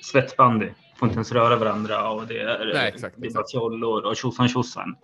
svettbandy. 0.03 0.69
Får 0.95 1.07
inte 1.07 1.15
ens 1.17 1.31
röra 1.31 1.55
varandra 1.55 2.09
och 2.11 2.27
det 2.27 2.39
är, 2.39 2.71
Nej, 2.73 2.87
exakt, 2.93 3.15
det 3.17 3.27
är 3.27 3.33
bara 3.33 3.41
exakt. 3.41 3.51
fjollor 3.51 4.05
och 4.05 4.15
tjosan 4.15 4.47
tjosan. 4.47 4.95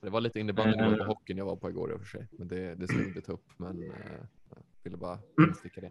Det 0.00 0.10
var 0.10 0.20
lite 0.20 0.40
innebandynivå 0.40 0.96
på 0.96 1.02
Eh. 1.02 1.06
hockeyn 1.06 1.38
jag 1.38 1.44
var 1.44 1.56
på 1.56 1.70
igår 1.70 1.92
i 1.92 1.94
och 1.94 2.00
för 2.00 2.06
sig. 2.06 2.28
Men 2.30 2.48
det, 2.48 2.74
det 2.74 2.86
ska 2.88 2.96
vi 3.14 3.20
ta 3.22 3.32
upp. 3.32 3.44
Men 3.56 3.82
eh, 3.82 3.88
jag 4.50 4.58
ville 4.82 4.96
bara 4.96 5.18
Mm. 5.38 5.54
sticka 5.54 5.80
det. 5.80 5.90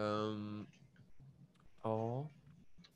Ehm, 0.00 0.66
ja. 1.82 2.30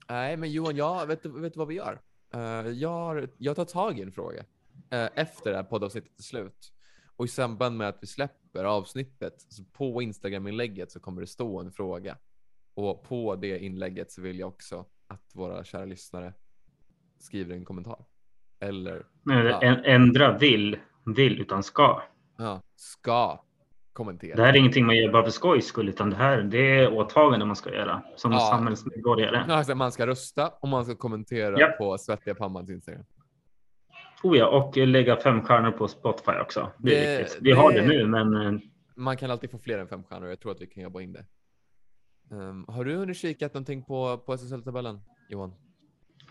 Nej, 0.09 0.37
men 0.37 0.51
Johan, 0.53 0.77
jag 0.77 1.07
vet, 1.07 1.27
vet 1.27 1.53
du 1.53 1.59
vad 1.59 1.69
vi 1.69 1.75
gör? 1.75 2.01
Eh, 2.35 2.40
jag, 2.69 2.88
har- 2.90 3.29
jag 3.38 3.57
tar 3.57 3.64
tag 3.64 3.99
i 3.99 4.03
en 4.03 4.12
fråga 4.12 4.45
eh, 4.90 5.09
efter 5.14 5.51
det 5.51 5.57
här 5.57 5.64
poddavsnittet 5.64 6.19
är 6.19 6.23
slut. 6.23 6.73
Och 7.16 7.25
i 7.25 7.29
samband 7.29 7.77
med 7.77 7.88
att 7.88 7.99
vi 8.01 8.07
släpper 8.07 8.64
avsnittet, 8.64 9.35
så 9.49 9.64
på 9.64 10.03
Instagram-inlägget 10.03 10.90
så 10.92 11.01
kommer 11.01 11.21
det 11.21 11.27
stå 11.27 11.61
en 11.61 11.73
fråga. 11.73 12.19
Och 12.75 13.03
på 13.05 13.37
det 13.37 13.59
inlägget 13.59 14.12
så 14.12 14.23
vill 14.23 14.38
jag 14.38 14.49
också 14.49 14.85
att 15.07 15.31
våra 15.35 15.64
kära 15.64 15.85
lyssnare 15.85 16.35
skriver 17.19 17.55
en 17.55 17.64
kommentar. 17.64 18.05
Eller 18.61 19.07
Ja. 19.51 19.61
Ändra 19.85 20.38
vill, 20.38 20.79
vill 21.16 21.40
utan 21.40 21.62
ska. 21.62 22.03
Ja, 22.38 22.62
ska 22.77 23.45
kommentera. 23.97 24.37
Det 24.37 24.43
här 24.43 24.53
är 24.53 24.57
ingenting 24.57 24.87
man 24.87 24.97
gör 24.97 25.13
bara 25.13 25.25
för 25.25 25.31
skojs 25.31 25.67
skull, 25.67 25.89
utan 25.89 26.11
det 26.11 26.17
här 26.17 26.43
det 26.43 26.79
är 26.81 26.93
åtaganden 26.93 27.49
man 27.49 27.57
ska 27.57 27.75
göra 27.75 28.03
som 28.17 28.33
Ja. 28.33 28.39
samhällsmedborgare. 28.39 29.45
Ja, 29.49 29.55
Alltså, 29.55 29.75
man 29.75 29.93
ska 29.93 30.07
rösta 30.07 30.49
och 30.49 30.69
man 30.69 30.85
ska 30.85 30.95
kommentera 30.97 31.61
Japp. 31.61 31.79
på 31.79 31.99
Svettiga 31.99 32.35
Pammans 32.35 32.71
Instagram. 32.71 33.05
Oh 34.23 34.39
ja, 34.39 34.47
och 34.49 34.77
lägga 34.77 35.17
fem 35.17 35.43
stjärnor 35.43 35.71
på 35.71 35.89
Spotify 35.89 36.33
också. 36.43 36.73
Det 36.79 37.05
är 37.05 37.11
Det- 37.13 37.19
viktigt. 37.23 37.39
Vi 37.43 37.53
har 37.53 37.73
det- 37.73 37.87
nu, 37.87 38.07
men 38.07 38.35
eh, 38.37 38.61
Man 38.97 39.17
kan 39.17 39.31
alltid 39.31 39.51
få 39.51 39.59
fler 39.59 39.79
än 39.79 39.89
fem 39.89 40.05
stjärnor. 40.05 40.29
Jag 40.29 40.41
tror 40.41 40.53
att 40.53 40.61
vi 40.61 40.67
kan 40.67 40.83
jobba 40.83 41.01
in 41.01 41.13
det. 41.13 41.25
Ehm, 42.31 42.65
har 42.69 42.85
du 42.85 42.95
hunnit 42.97 43.17
kikat 43.17 43.55
någonting 43.55 43.83
på, 43.85 44.19
på 44.19 44.33
SSL-tabellen, 44.33 45.01
Johan? 45.29 45.53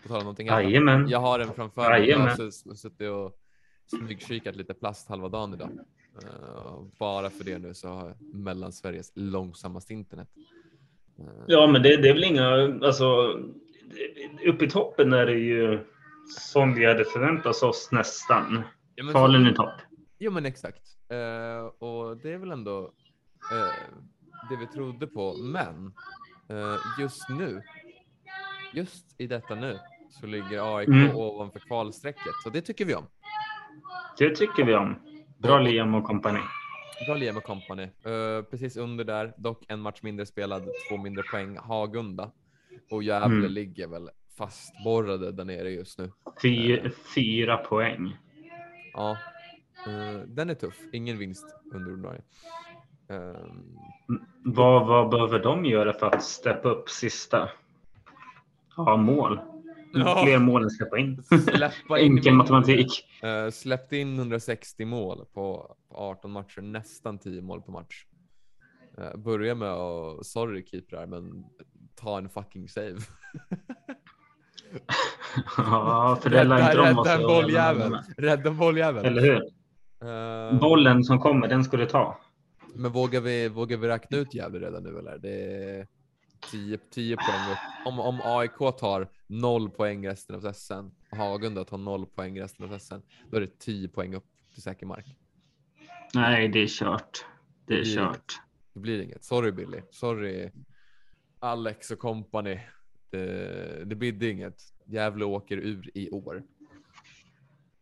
På 0.02 0.08
tal 0.08 0.16
om 0.16 0.22
någonting 0.22 0.48
annat. 0.48 0.62
jajamän. 0.64 1.08
Jag 1.08 1.18
har 1.20 1.38
den 1.38 1.48
framför 1.48 1.90
mig. 1.90 2.08
Jag 2.08 2.18
har 2.18 2.50
suttit 2.74 3.10
och 3.10 3.32
smygkikat 3.86 4.56
lite 4.56 4.74
plast 4.74 5.08
halva 5.08 5.28
dagen 5.28 5.54
idag. 5.54 5.70
Ehm, 6.22 6.90
bara 6.98 7.30
för 7.30 7.44
det 7.44 7.58
nu 7.58 7.74
så 7.74 7.88
har 7.88 8.14
Mellansveriges 8.20 9.12
långsammaste 9.14 9.92
internet. 9.94 10.28
Ehm, 11.18 11.44
Ja, 11.46 11.66
men 11.66 11.82
det, 11.82 11.96
det 11.96 12.08
är 12.08 12.12
väl 12.14 12.24
inga, 12.24 12.46
alltså 12.86 13.06
uppe 14.46 14.64
i 14.64 14.70
toppen 14.70 15.12
är 15.12 15.26
det 15.26 15.38
ju 15.38 15.86
som 16.38 16.74
vi 16.74 16.86
hade 16.86 17.04
förväntat 17.04 17.62
oss 17.62 17.88
nästan. 17.92 18.62
ja, 18.94 19.04
men 19.04 19.12
Falun 19.12 19.46
i 19.46 19.54
topp. 19.54 19.74
Jo 20.18 20.30
men 20.32 20.46
exakt. 20.46 20.82
Eh, 21.08 21.66
och 21.88 22.16
det 22.16 22.32
är 22.32 22.38
väl 22.38 22.50
ändå 22.50 22.92
eh, 23.52 23.94
det 24.50 24.56
vi 24.60 24.66
trodde 24.66 25.06
på. 25.06 25.34
Men 25.36 25.92
eh, 26.48 26.76
just 27.00 27.28
nu, 27.28 27.62
just 28.74 29.20
i 29.20 29.26
detta 29.26 29.54
nu, 29.54 29.78
så 30.20 30.26
ligger 30.26 30.76
AIK 30.76 30.88
Mm. 30.88 31.16
ovanför 31.16 31.58
kvalstrecket. 31.58 32.32
Så 32.44 32.50
det 32.50 32.60
tycker 32.60 32.84
vi 32.84 32.94
om. 32.94 33.06
Det 34.18 34.36
tycker 34.36 34.64
vi 34.64 34.74
om. 34.74 34.96
Bra 35.46 35.58
Liam 35.58 35.94
och 35.94 36.04
kompani. 36.04 36.38
Bra 37.06 37.14
Liam 37.16 37.36
och 37.36 37.44
company. 37.44 37.82
Eh, 37.82 38.42
precis 38.50 38.76
under 38.76 39.04
där, 39.04 39.32
dock 39.36 39.64
en 39.68 39.80
match 39.80 40.02
mindre 40.02 40.26
spelad, 40.26 40.68
två 40.90 40.96
mindre 40.96 41.22
poäng. 41.22 41.56
Hagunda. 41.56 42.30
Och 42.90 43.02
Gävle 43.02 43.36
Mm. 43.36 43.52
ligger 43.52 43.86
väl 43.88 44.10
fastborrade 44.38 45.32
där 45.32 45.44
nere 45.44 45.70
just 45.70 45.98
nu. 45.98 46.12
Fy, 46.42 46.80
fyra 47.14 47.56
poäng. 47.56 48.16
Ja, 48.92 49.18
eh, 49.86 50.20
den 50.26 50.50
är 50.50 50.54
tuff. 50.54 50.76
Ingen 50.92 51.18
vinst 51.18 51.44
under 51.74 51.92
ordinarie. 51.92 52.22
Ehm, 53.08 53.78
Vad, 54.44 54.86
vad 54.86 55.08
behöver 55.10 55.38
de 55.38 55.64
göra 55.64 55.92
för 55.92 56.06
att 56.06 56.22
steppa 56.22 56.68
upp 56.68 56.88
sista? 56.90 57.48
Ja, 58.76 58.96
mål. 58.96 59.40
Ja. 60.00 60.22
Fler 60.24 60.38
mål 60.38 60.62
än 60.62 60.70
släppa 60.70 60.98
in. 60.98 61.22
Släppa 61.22 61.98
in 61.98 62.16
Enkel 62.16 62.34
matematik. 62.34 63.04
Eh, 63.22 63.50
släppt 63.50 63.92
in 63.92 64.18
160 64.18 64.84
mål 64.84 65.18
på, 65.18 65.76
på 65.88 65.96
18 65.96 66.30
matcher, 66.30 66.60
nästan 66.60 67.18
10 67.18 67.42
mål 67.42 67.62
per 67.62 67.72
match. 67.72 68.04
Uh, 68.98 69.16
börja 69.16 69.54
med 69.54 69.68
att, 69.68 70.26
sorry 70.26 70.66
keeprar, 70.66 71.06
men 71.06 71.44
ta 71.94 72.18
en 72.18 72.28
fucking 72.28 72.68
save. 72.68 72.96
Ja, 75.56 76.18
för 76.22 76.30
det 76.30 76.44
lär 76.44 76.58
inte 76.58 76.76
de 76.76 76.82
rädda 76.82 77.14
en 77.14 77.20
så 77.20 77.26
bolljävel. 77.28 77.98
Rädda 78.16 78.50
bolljävel. 78.50 79.04
Eller 79.04 79.22
hur? 79.22 79.42
Eh, 80.02 80.58
Bollen 80.60 81.04
som 81.04 81.18
kommer, 81.18 81.48
den 81.48 81.64
skulle 81.64 81.86
ta. 81.86 82.18
Men 82.74 82.92
vågar 82.92 83.20
vi, 83.20 83.48
vågar 83.48 83.76
vi 83.76 83.88
räkna 83.88 84.16
ut 84.16 84.34
Gävle 84.34 84.66
redan 84.66 84.82
nu 84.82 84.98
eller? 84.98 85.18
Det 85.18 85.30
är 85.30 85.86
10, 86.40 86.78
10 86.90 87.16
poäng 87.16 87.50
upp. 87.52 87.86
Om, 87.86 88.00
om 88.00 88.20
AIK 88.24 88.58
tar 88.78 89.08
0 89.26 89.70
poäng 89.70 90.08
resten 90.08 90.36
av 90.36 90.52
SSN 90.52 90.90
och 91.10 91.16
Hagunda 91.16 91.64
tar 91.64 91.78
0 91.78 92.06
poäng 92.06 92.40
resten 92.40 92.66
av 92.66 92.78
SSN, 92.78 92.94
då 93.30 93.36
är 93.36 93.40
det 93.40 93.58
10 93.58 93.88
poäng 93.88 94.14
upp 94.14 94.24
till 94.54 94.62
säker 94.62 94.86
mark. 94.86 95.16
Nej, 96.14 96.48
det 96.48 96.58
är 96.58 96.66
kört. 96.66 97.24
Det 97.66 97.74
är 97.74 97.78
Det 97.78 97.94
kört. 97.94 98.40
Det 98.72 98.80
blir 98.80 99.02
inget. 99.02 99.24
Sorry 99.24 99.52
Billy. 99.52 99.80
Sorry 99.90 100.50
Alex 101.38 101.90
och 101.90 101.98
company. 101.98 102.60
Det, 103.10 103.84
det 103.84 103.94
bidde 103.94 104.30
inget. 104.30 104.62
Gävle 104.84 105.24
åker 105.24 105.56
ur 105.56 105.90
i 105.94 106.10
år. 106.10 106.42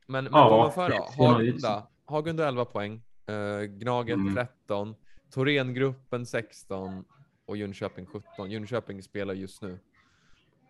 Men, 0.07 0.25
men 0.25 0.33
Ja, 0.33 0.55
ovanför 0.57 0.91
då? 0.91 1.25
Hagunda, 1.25 1.87
Hagunda 2.05 2.49
11 2.49 2.65
poäng. 2.65 3.03
Uh, 3.31 3.63
Gnaget 3.63 4.15
Mm. 4.15 4.35
13. 4.35 4.95
Thorengruppen 5.35 6.27
16 6.27 7.05
och 7.47 7.57
Jönköping 7.57 8.07
17. 8.07 8.51
Jönköping 8.51 9.03
spelar 9.03 9.35
just 9.35 9.63
nu. 9.63 9.79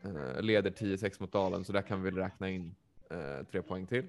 Eh, 0.04 0.42
leder 0.42 0.70
10-6 0.70 1.16
mot 1.20 1.32
Dalen, 1.32 1.64
så 1.64 1.72
där 1.72 1.82
kan 1.82 2.02
vi 2.02 2.10
väl 2.10 2.18
räkna 2.18 2.50
in 2.50 2.74
uh, 3.12 3.46
tre 3.50 3.62
poäng 3.62 3.86
till. 3.86 4.06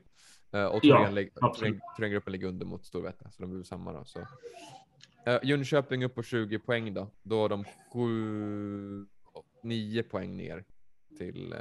Eh, 0.51 0.65
och 0.65 0.79
Ja, 0.83 0.97
Thorén 0.97 1.15
lig- 1.15 1.79
Thorengruppen 1.97 2.31
ligger 2.33 2.47
under 2.47 2.65
mot 2.65 2.85
Storvreta, 2.85 3.31
så 3.31 3.41
de 3.41 3.51
blir 3.51 3.63
samma 3.63 3.93
då. 3.93 4.05
Så. 4.05 4.19
Uh, 4.19 5.39
Jönköping 5.43 6.03
upp 6.03 6.15
på 6.15 6.23
20 6.23 6.59
poäng 6.59 6.93
då. 6.93 7.07
Då 7.23 7.41
har 7.41 7.49
de 7.49 7.63
7, 7.93 9.05
9 9.63 10.03
poäng 10.03 10.37
ner 10.37 10.63
till 11.17 11.53
uh, 11.53 11.59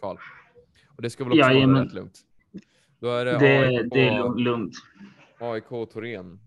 kval. 0.00 0.18
Och 0.96 1.02
det 1.02 1.10
ska 1.10 1.24
väl 1.24 1.32
också 1.32 1.42
vara 1.42 1.52
Jajamän. 1.54 1.84
rätt 1.84 1.92
lugnt. 1.92 2.18
Då 2.98 3.08
är 3.10 3.24
det, 3.24 3.38
Det, 3.38 3.58
AIK, 3.58 3.90
det 3.92 4.08
är 4.08 4.38
lugnt-. 4.38 4.74
AIK 5.38 5.68
Torén 5.68 6.40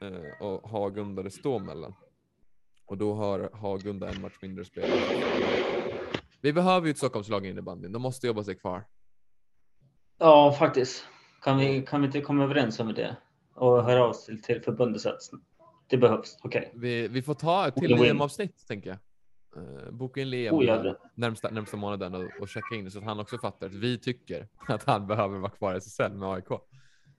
eh, 0.00 0.42
och 0.46 0.68
Hagunda 0.70 1.22
det 1.22 1.30
står 1.30 1.60
mellan. 1.60 1.94
Och 2.88 2.98
då 2.98 3.14
har 3.14 3.50
Hagunda 3.52 4.08
en 4.08 4.20
match 4.20 4.38
mindre 4.42 4.64
spel. 4.64 4.90
Vi 6.40 6.52
behöver 6.52 6.86
ju 6.86 6.90
ett 6.90 6.98
Stockholmslag 6.98 7.46
i 7.46 7.48
innebandyn. 7.48 7.92
De 7.92 8.02
måste 8.02 8.26
jobba 8.26 8.44
sig 8.44 8.54
kvar. 8.54 8.84
Ja, 10.18 10.52
faktiskt. 10.58 11.04
Kan 11.42 11.58
vi, 11.58 11.82
kan 11.82 12.00
vi 12.00 12.06
inte 12.06 12.20
komma 12.20 12.44
överens 12.44 12.80
om 12.80 12.94
det? 12.94 13.16
Och 13.54 13.84
höra 13.84 14.04
av 14.04 14.10
oss 14.10 14.26
till, 14.26 14.42
till 14.42 14.62
förbundet 14.62 15.00
så 15.00 15.08
att 15.08 15.20
det 15.88 15.96
behövs. 15.96 16.38
Okej. 16.42 16.72
Vi, 16.74 17.08
vi 17.08 17.22
får 17.22 17.34
ta 17.34 17.68
ett 17.68 17.74
till. 17.74 17.96
Liam-avsnitt, 17.96 18.66
tänker 18.68 18.90
jag. 18.90 18.98
Uh, 19.62 19.90
boka 19.90 20.20
in 20.20 20.30
Liam 20.30 20.54
Oh, 20.54 20.68
eh, 20.68 20.92
närmsta, 21.14 21.50
närmsta 21.50 21.76
månaden 21.76 22.14
och, 22.14 22.30
och 22.40 22.48
checka 22.48 22.74
in 22.74 22.90
så 22.90 22.98
att 22.98 23.04
han 23.04 23.20
också 23.20 23.38
fattar 23.38 23.66
att 23.66 23.74
vi 23.74 23.98
tycker 23.98 24.48
att 24.68 24.84
han 24.84 25.06
behöver 25.06 25.38
vara 25.38 25.50
kvar 25.50 25.74
i 25.74 25.76
SSL 25.76 26.12
med 26.12 26.28
AIK. 26.28 26.48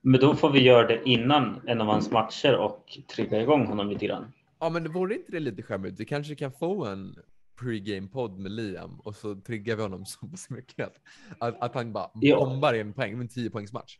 Men 0.00 0.20
då 0.20 0.34
får 0.34 0.50
vi 0.50 0.62
göra 0.62 0.86
det 0.86 1.02
innan 1.04 1.60
en 1.66 1.80
av 1.80 1.86
hans 1.86 2.10
matcher 2.10 2.56
och 2.56 2.98
trigga 3.14 3.42
igång 3.42 3.66
honom 3.66 3.88
lite 3.90 4.06
grann. 4.06 4.32
Ja, 4.60 4.68
men 4.70 4.92
vore 4.92 5.14
inte 5.14 5.32
det 5.32 5.40
lite 5.40 5.62
charmigt? 5.62 6.00
Vi 6.00 6.04
kanske 6.04 6.34
kan 6.34 6.52
få 6.52 6.84
en 6.86 7.16
pre-game-podd 7.60 8.38
med 8.38 8.52
Liam 8.52 9.00
och 9.00 9.16
så 9.16 9.34
triggar 9.34 9.76
vi 9.76 9.82
honom 9.82 10.04
så 10.06 10.26
pass 10.26 10.50
mycket 10.50 10.86
att, 10.86 10.96
att, 11.38 11.60
att 11.62 11.74
han 11.74 11.92
bara 11.92 12.10
Ja. 12.14 12.36
bombar 12.36 12.74
en 12.74 12.92
poäng, 12.92 13.12
med 13.12 13.20
en 13.20 13.28
10 13.28 13.50
poängs 13.50 13.72
match. 13.72 13.98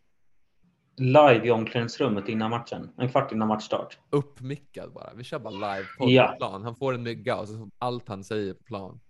Live 0.96 1.46
i 1.46 1.51
omklädningsrummet 1.51 2.29
innan 2.29 2.51
matchen. 2.51 2.90
En 2.99 3.09
kvart 3.09 3.33
innan 3.33 3.49
matchstart. 3.49 3.99
Uppmickad 4.11 4.92
bara. 4.92 5.14
Vi 5.14 5.25
kör 5.25 5.38
bara 5.38 5.75
live 5.75 5.87
på 5.99 6.11
Ja. 6.11 6.35
plan. 6.38 6.62
Han 6.62 6.77
får 6.77 6.94
en 6.94 7.03
mygga 7.03 7.37
och 7.37 7.49
så 7.49 7.70
allt 7.79 8.09
han 8.09 8.25
säger 8.25 8.55
på 8.55 8.62
plan. 8.62 9.01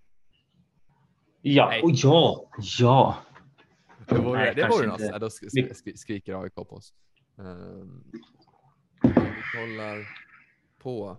Ja, 1.42 1.66
Nej. 1.66 1.82
och 1.82 1.90
ja, 1.94 2.50
ja. 2.78 3.18
Det 4.08 4.18
vore, 4.18 4.38
Nej, 4.38 4.54
det 4.54 4.68
vore 4.68 4.86
något. 4.86 5.00
Ja, 5.00 5.18
då 5.18 5.30
sk 5.30 5.42
Vi- 5.52 5.74
sk 5.74 5.76
sk 5.76 5.98
skriker 5.98 6.42
AIK 6.42 6.54
på 6.54 6.62
oss. 6.70 6.94
Um, 7.36 8.04
vi 9.02 9.10
kollar 9.54 10.06
på 10.82 11.16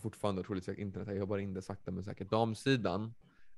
fortfarande 0.00 0.40
otroligt 0.40 0.64
säkert 0.64 0.80
internet. 0.82 1.08
Jag 1.08 1.16
jobbar 1.16 1.38
in 1.38 1.54
det 1.54 1.62
sakta 1.62 1.90
men 1.90 2.04
säkert. 2.04 2.30
Damsidan. 2.30 3.14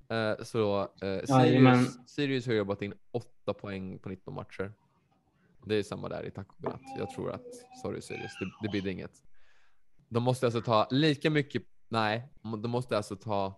Eh, 0.09 0.45
så 0.45 0.89
Jajamän. 1.29 1.77
Sirius, 1.85 2.11
Sirius 2.11 2.47
har 2.47 2.55
jobbat 2.55 2.83
in 2.83 2.95
8 3.11 3.55
poäng 3.55 3.99
på 3.99 4.09
19 4.09 4.35
matcher. 4.35 4.73
Det 5.65 5.75
är 5.75 5.83
samma 5.83 6.09
där 6.09 6.25
i 6.27 6.31
tack 6.31 6.49
och 6.49 6.63
godnatt. 6.63 6.81
Jag 6.99 7.11
tror 7.11 7.31
att, 7.33 7.43
sorry 7.83 8.01
Sirius, 8.01 8.33
det, 8.41 8.47
det 8.63 8.69
blir 8.81 8.93
inget. 8.93 9.23
De 10.09 10.23
måste 10.23 10.47
alltså 10.47 10.61
ta 10.61 10.87
lika 10.91 11.31
mycket, 11.31 11.63
nej, 11.89 12.29
de 12.63 12.71
måste 12.71 12.97
alltså 12.97 13.17
ta 13.17 13.55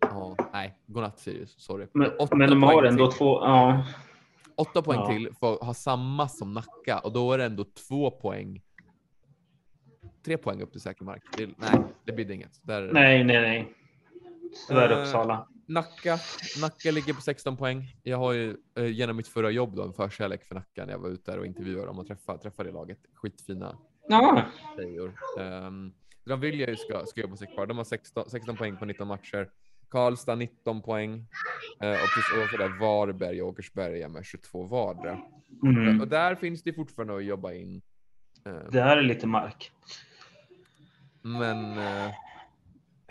Ja, 0.00 0.36
nej, 0.52 0.78
godnatt 0.86 1.18
Sirius, 1.18 1.54
sorry. 1.58 1.86
Men, 1.92 2.10
men 2.32 2.50
de 2.50 2.62
har 2.62 2.82
ändå 2.82 3.10
till. 3.10 3.18
två. 3.18 3.40
Ja, 3.44 3.86
Åtta 4.56 4.82
poäng 4.82 5.00
Ja. 5.00 5.08
till 5.08 5.34
för 5.40 5.54
att 5.54 5.60
ha 5.62 5.74
samma 5.74 6.28
som 6.28 6.54
Nacka 6.54 6.98
och 6.98 7.12
då 7.12 7.32
är 7.32 7.38
det 7.38 7.44
ändå 7.44 7.64
två 7.88 8.10
poäng. 8.10 8.62
Tre 10.30 10.38
poäng 10.38 10.62
upp 10.62 10.72
till 10.72 10.80
säker 10.80 11.04
mark. 11.04 11.22
Det, 11.36 11.46
nej, 11.56 11.82
det 12.04 12.12
blir 12.12 12.24
det 12.24 12.34
inget. 12.34 12.60
Där, 12.62 12.90
nej, 12.92 13.24
nej, 13.24 13.40
nej. 13.40 13.74
Tyvärr 14.68 14.90
Eh, 14.90 14.98
Uppsala. 14.98 15.48
Nacka, 15.66 16.18
Nacka 16.60 16.90
ligger 16.90 17.14
på 17.14 17.20
16 17.20 17.56
poäng. 17.56 17.96
Jag 18.02 18.18
har 18.18 18.32
ju 18.32 18.56
eh, 18.76 18.86
genom 18.86 19.16
mitt 19.16 19.28
förra 19.28 19.50
jobb 19.50 19.76
då 19.76 19.82
en 19.82 19.92
förkärlek 19.92 20.44
för 20.44 20.54
Nacka 20.54 20.84
när 20.84 20.92
jag 20.92 20.98
var 20.98 21.08
ute 21.08 21.30
där 21.30 21.38
och 21.38 21.46
intervjuade 21.46 21.86
dem 21.86 21.98
och 21.98 22.06
träffade, 22.06 22.38
träffade 22.38 22.68
det 22.68 22.72
laget. 22.72 22.98
Skitfina 23.14 23.78
Ja, 24.08 24.42
tjejor. 24.76 25.12
Um, 25.38 25.92
de 26.24 26.40
vill 26.40 26.60
jag 26.60 26.70
ju 26.70 26.76
ska, 26.76 27.06
ska 27.06 27.20
jobba 27.20 27.36
sig 27.36 27.46
kvar. 27.54 27.66
De 27.66 27.76
har 27.76 27.84
16, 27.84 28.30
16 28.30 28.56
poäng 28.56 28.76
på 28.76 28.84
19 28.84 29.08
matcher. 29.08 29.50
Karlstad 29.88 30.34
19 30.34 30.82
poäng. 30.82 31.26
Eh, 31.80 31.90
och 31.90 32.08
precis 32.14 32.32
ovanför 32.36 32.58
där 32.58 32.78
Varberg 32.80 33.42
och 33.42 33.48
Åkersberga 33.48 34.08
med 34.08 34.24
22 34.24 34.62
vardera. 34.62 35.18
mm. 35.62 36.00
Och 36.00 36.08
där 36.08 36.34
finns 36.34 36.62
det 36.62 36.72
fortfarande 36.72 37.16
att 37.16 37.24
jobba 37.24 37.52
in. 37.52 37.82
Eh, 38.46 38.70
det 38.72 38.80
här 38.80 38.96
är 38.96 39.02
lite 39.02 39.26
mark. 39.26 39.72
Men 41.22 41.78
eh, 41.78 42.12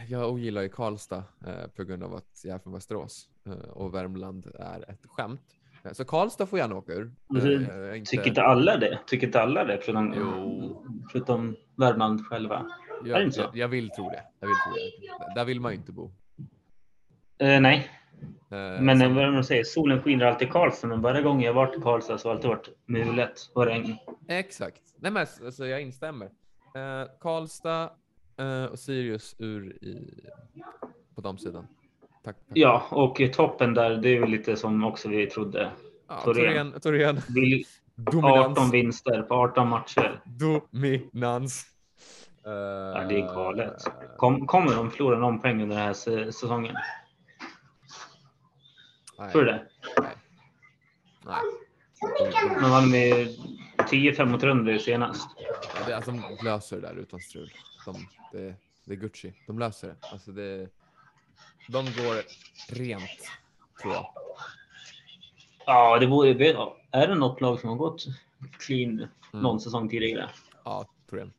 jag 0.08 0.30
ogillar 0.34 0.62
ju 0.62 0.70
Karlstad 0.70 1.24
eh, 1.48 1.68
på 1.76 1.84
grund 1.84 2.04
av 2.04 2.16
att 2.16 2.42
jag 2.44 2.56
är 2.56 2.60
från 2.60 2.74
Västerås 2.74 3.30
eh, 3.46 3.52
och 3.70 3.94
Värmland 3.96 4.48
är 4.60 4.90
ett 4.92 5.06
skämt. 5.08 5.42
Eh, 5.84 5.92
så 5.92 6.06
Karlstad 6.06 6.46
får 6.46 6.60
gärna 6.60 6.76
åka 6.76 6.94
ur. 6.94 7.12
Eh, 7.38 7.46
jag 7.48 7.68
är 7.90 7.94
inte- 7.96 8.12
Tycker 8.12 8.28
inte 8.28 8.44
alla 8.44 8.78
det? 8.78 9.00
Tycker 9.08 9.28
inte 9.28 9.42
alla 9.42 9.64
det? 9.64 9.80
Förutom, 9.82 10.14
Jo. 10.18 10.86
förutom 11.12 11.56
Värmland 11.76 12.26
själva. 12.26 12.66
jag, 13.06 13.24
inte 13.24 13.36
så? 13.36 13.42
jag, 13.42 13.58
jag 13.58 13.68
vill 13.68 13.90
tro 13.90 14.10
det. 14.10 14.24
Jag 14.40 14.48
vill 14.48 14.58
tro 14.66 14.74
det. 14.74 15.34
Där 15.36 15.46
vill 15.46 15.60
man 15.62 15.72
ju 15.72 15.78
inte 15.78 15.92
bo. 15.92 16.12
Eh, 17.38 17.62
nej, 17.62 17.90
Eh, 18.52 18.82
men 18.82 19.00
så- 19.00 19.06
eh, 19.06 19.14
vad 19.16 19.34
man 19.34 19.44
säger, 19.44 19.64
solen 19.64 20.02
skiner 20.02 20.26
alltid 20.26 20.48
i 20.48 20.52
Karlstad. 20.52 20.88
Men 20.88 21.02
varje 21.02 21.22
gång 21.22 21.42
jag 21.44 21.54
varit 21.54 21.78
i 21.78 21.82
Karlstad 21.82 22.18
så 22.18 22.28
har 22.30 22.36
det 22.36 22.38
alltid 22.38 22.50
varit 22.50 22.70
mulet 22.86 23.50
och 23.54 23.66
regn. 23.66 23.96
Exakt. 24.28 24.82
Nej 24.98 25.12
men 25.12 25.28
alltså, 25.46 25.66
jag 25.66 25.82
instämmer. 25.82 26.26
Eh, 26.76 27.08
Karlstad 27.20 27.90
eh, 28.40 28.66
och 28.66 28.80
Sirius 28.80 29.36
ur 29.40 29.84
i, 29.84 30.14
på 31.16 31.22
damsidan. 31.22 31.68
Tack. 32.24 32.36
tack. 32.36 32.46
Ja, 32.54 32.84
och 32.92 33.20
i 33.22 33.28
toppen 33.30 33.74
där, 33.74 33.98
det 33.98 34.10
är 34.10 34.20
väl 34.20 34.30
lite 34.30 34.56
som 34.56 34.84
också 34.84 35.10
vi 35.10 35.28
trodde. 35.28 35.72
ja 36.08 36.22
Torén. 36.24 36.72
Torén. 36.72 36.82
Torén. 36.82 37.22
Vi, 37.36 37.66
18 38.08 38.22
Dominans. 38.22 38.74
vinster 38.74 39.22
på 39.22 39.36
18 39.36 39.70
matcher. 39.70 40.22
Dominans. 40.26 41.66
Eh, 42.46 42.52
Ja, 42.52 43.06
det 43.10 43.20
är 43.20 43.34
galet. 43.36 43.84
Kom, 44.18 44.48
kommer 44.48 44.76
de 44.76 44.92
förlora 44.92 45.20
någon 45.20 45.40
poäng 45.42 45.62
under 45.64 45.76
den 45.76 45.86
här 45.86 45.94
sä- 45.94 46.32
säsongen? 46.32 46.76
nej, 49.20 49.32
Tror 49.32 49.42
du 49.42 49.48
det? 49.52 49.66
Nej. 50.02 50.16
nej. 51.26 51.42
De 52.62 52.70
vann 52.72 52.92
med 52.92 53.28
10-5 53.78 54.26
mot 54.26 54.44
Rönnby 54.44 54.80
senast. 54.80 55.30
Ja, 55.62 55.86
det, 55.88 55.96
alltså, 55.96 56.12
de 56.12 56.38
löser 56.46 56.76
det 56.76 56.82
där 56.88 56.96
utan 56.96 57.20
strul. 57.20 57.52
De, 57.86 58.08
det, 58.32 58.56
det 58.86 58.94
är 58.94 58.98
Gucci. 58.98 59.34
De 59.48 59.60
löser 59.60 59.88
det. 59.88 59.96
Alltså, 60.02 60.32
det. 60.32 60.70
De 61.68 61.86
går 61.86 62.24
rent, 62.76 63.30
tror 63.82 63.94
jag. 63.94 64.14
Ja, 65.66 66.00
det 66.00 66.08
vore 66.08 66.48
ja, 66.48 66.78
Är 66.92 67.08
det 67.08 67.16
något 67.16 67.42
lag 67.42 67.60
som 67.60 67.70
har 67.70 67.76
gått 67.76 68.06
clean 68.60 69.08
Mm. 69.34 69.44
någon 69.44 69.60
säsong 69.60 69.90
tidigare? 69.90 70.30
Ja, 70.64 70.86
Torén. 71.10 71.34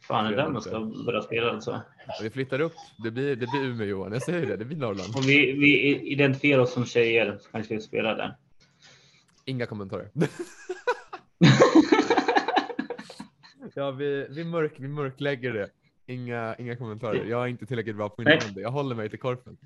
Fan, 0.00 0.26
är 0.26 0.30
det 0.30 0.36
Det 0.36 0.42
är 0.42 0.46
där 0.46 0.52
man 0.52 0.62
ska 0.62 0.80
börja 0.80 1.22
spela 1.22 1.50
alltså. 1.50 1.80
Vi 2.22 2.30
flyttar 2.30 2.60
upp. 2.60 2.72
Det 3.04 3.10
blir, 3.10 3.36
det 3.36 3.46
blir 3.46 3.60
Umeå 3.64 3.86
Johan. 3.86 4.12
Jag 4.12 4.22
säger 4.22 4.46
det. 4.46 4.56
Det 4.56 4.64
blir 4.64 4.76
Norrland. 4.76 5.16
Om 5.16 5.22
vi, 5.22 5.52
vi 5.52 6.00
identifierar 6.12 6.60
oss 6.62 6.72
som 6.72 6.86
tjejer 6.86 7.38
så 7.42 7.50
kanske 7.50 7.74
vi 7.74 7.80
spelar 7.80 8.16
där. 8.16 8.36
Inga 9.44 9.66
kommentarer. 9.66 10.10
ja, 13.74 13.90
vi, 13.90 14.26
vi, 14.30 14.44
mörk, 14.44 14.74
vi 14.78 14.88
mörklägger 14.88 15.52
det. 15.52 15.70
Inga, 16.06 16.56
inga 16.56 16.76
kommentarer. 16.76 17.24
Jag 17.24 17.42
är 17.42 17.46
inte 17.46 17.66
tillräckligt 17.66 17.96
bra 17.96 18.08
på 18.08 18.22
innebandy. 18.22 18.60
Jag 18.60 18.70
håller 18.70 18.96
mig 18.96 19.10
till 19.10 19.18
korpen. 19.18 19.56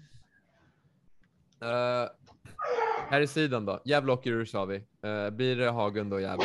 Uh, 1.62 2.08
här 3.08 3.20
i 3.20 3.26
sidan 3.26 3.66
då. 3.66 3.82
Gävle 3.84 4.12
åker 4.12 4.30
ur 4.30 4.44
sa 4.44 4.64
vi. 4.64 4.76
Uh, 4.76 5.30
blir 5.30 5.56
det 5.56 5.70
Hagund 5.70 6.12
och 6.12 6.20
Gävle? 6.20 6.44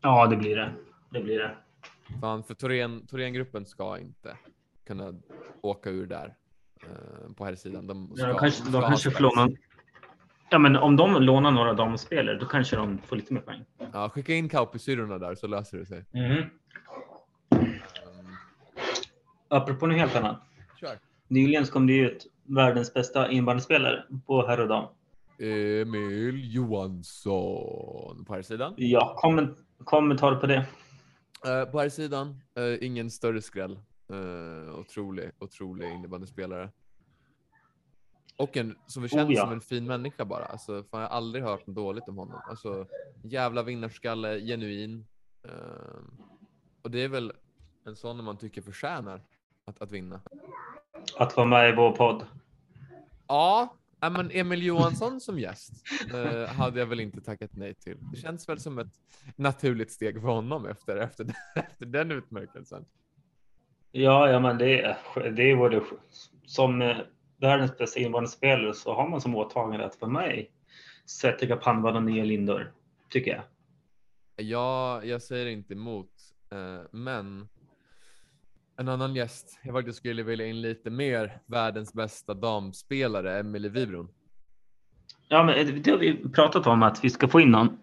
Ja, 0.00 0.26
det 0.26 0.36
blir 0.36 0.56
det. 0.56 0.72
Det 1.10 1.20
blir 1.20 1.38
det. 1.38 1.56
Fan, 2.20 2.44
för 2.44 2.54
Thorengruppen 3.06 3.66
ska 3.66 3.98
inte 3.98 4.36
kunna 4.86 5.14
åka 5.60 5.90
ur 5.90 6.06
där 6.06 6.34
eh, 6.82 7.32
på 7.36 7.44
här 7.44 7.54
sidan. 7.54 7.86
De, 7.86 8.16
ska, 8.16 8.26
Ja, 8.26 8.32
de 8.32 8.38
kanske, 8.38 8.70
de 8.70 8.82
kanske 8.82 9.10
spets. 9.10 9.20
låna... 9.20 9.48
Ja, 10.52 10.58
men 10.58 10.76
om 10.76 10.96
de 10.96 11.22
lånar 11.22 11.50
några 11.50 11.74
damspelare, 11.74 12.38
då 12.38 12.46
kanske 12.46 12.76
de 12.76 12.98
får 12.98 13.16
lite 13.16 13.34
mer 13.34 13.40
poäng. 13.40 13.64
Ja, 13.92 14.08
skicka 14.08 14.34
in 14.34 14.48
Kauppi-syrrorna 14.48 15.18
där 15.18 15.34
så 15.34 15.46
löser 15.46 15.78
det 15.78 15.86
sig. 15.86 16.04
Mm. 16.12 16.38
Um, 16.38 16.48
Apropå 19.48 19.86
något 19.86 19.96
helt 19.96 20.16
annat. 20.16 20.42
kör. 20.80 20.98
Nyligen 21.28 21.64
kom 21.66 21.86
det 21.86 21.96
ut 21.96 22.26
världens 22.44 22.94
bästa 22.94 23.30
innebandyspelare 23.30 24.04
på 24.26 24.46
herr 24.46 24.60
och 24.60 24.68
dam. 24.68 24.86
Emil 25.38 26.54
Johansson 26.54 28.24
på 28.24 28.34
här 28.34 28.42
sidan. 28.42 28.74
Ja, 28.76 29.14
komment 29.16 29.58
kommentar 29.84 30.34
på 30.34 30.46
det. 30.46 30.66
Eh, 31.46 31.64
på 31.70 31.80
här 31.80 31.88
sidan, 31.88 32.40
eh, 32.56 32.86
ingen 32.86 33.10
större 33.10 33.42
skräll. 33.42 33.78
Uh, 34.12 34.78
otrolig, 34.78 35.30
otrolig 35.38 35.90
innebandyspelare. 35.90 36.68
Och 38.36 38.56
en 38.56 38.78
som 38.86 39.02
vi 39.02 39.08
känns 39.08 39.28
Oh, 39.28 39.34
ja. 39.34 39.42
som 39.42 39.52
en 39.52 39.60
fin 39.60 39.86
människa 39.86 40.24
bara. 40.24 40.44
Alltså, 40.44 40.84
fan, 40.84 41.00
jag 41.00 41.08
har 41.08 41.16
aldrig 41.16 41.44
hört 41.44 41.66
något 41.66 41.76
dåligt 41.76 42.08
om 42.08 42.18
honom. 42.18 42.40
Alltså, 42.48 42.86
jävla 43.22 43.62
vinnarskalle, 43.62 44.40
genuin. 44.40 45.06
Eh, 45.48 45.52
och 46.82 46.90
det 46.90 47.04
är 47.04 47.08
väl 47.08 47.32
en 47.86 47.96
sån 47.96 48.24
man 48.24 48.36
tycker 48.36 48.62
förtjänar 48.62 49.22
att, 49.64 49.82
att 49.82 49.92
vinna. 49.92 50.20
Att 51.16 51.36
vara 51.36 51.46
med 51.46 51.68
i 51.68 51.76
vår 51.76 51.92
podd. 51.92 52.26
Ja, 53.28 53.76
men 54.00 54.30
Emil 54.30 54.62
Johansson 54.62 55.20
som 55.20 55.38
gäst 55.38 55.72
eh, 56.14 56.46
hade 56.46 56.80
jag 56.80 56.86
väl 56.86 57.00
inte 57.00 57.20
tackat 57.20 57.50
nej 57.52 57.74
till. 57.74 57.96
Det 58.12 58.16
känns 58.16 58.48
väl 58.48 58.58
som 58.60 58.78
ett 58.78 59.00
naturligt 59.36 59.92
steg 59.92 60.20
för 60.20 60.28
honom 60.28 60.66
efter, 60.66 60.96
efter, 60.96 61.26
efter 61.54 61.86
den 61.86 62.10
utmärkelsen. 62.10 62.84
Ja, 63.92 64.30
ja, 64.30 64.40
men 64.40 64.58
det 64.58 64.96
det 65.14 65.30
det 65.68 65.82
Som 66.46 66.82
eh, 66.82 66.96
världens 67.42 67.78
bästa 67.78 68.00
innebandyspelare 68.00 68.74
så 68.74 68.94
har 68.94 69.08
man 69.08 69.20
som 69.20 69.36
åtagande 69.36 69.86
att 69.86 70.00
vara 70.00 70.10
med 70.10 70.38
i 70.38 70.48
Svettiga 71.04 71.56
pannband 71.56 71.96
och 71.96 72.02
nya 72.02 72.24
lindor. 72.24 72.72
Tycker 73.08 73.30
jag. 73.30 73.42
Ja, 74.46 75.04
jag 75.04 75.22
säger 75.22 75.46
inte 75.46 75.74
emot, 75.74 76.10
eh, 76.52 76.80
men 76.90 77.48
en 78.76 78.88
annan 78.88 79.14
gäst 79.14 79.58
jag 79.62 79.74
faktiskt 79.74 79.98
skulle 79.98 80.22
vilja 80.22 80.46
in 80.46 80.60
lite 80.60 80.90
mer 80.90 81.40
världens 81.46 81.92
bästa 81.92 82.34
damspelare, 82.34 83.38
Emelie 83.38 83.70
Wibron. 83.70 84.08
Ja, 85.28 85.42
men 85.44 85.82
det 85.82 85.90
har 85.90 85.98
vi 85.98 86.28
pratat 86.28 86.66
om 86.66 86.82
att 86.82 87.04
vi 87.04 87.10
ska 87.10 87.28
få 87.28 87.40
in 87.40 87.50
någon. 87.50 87.78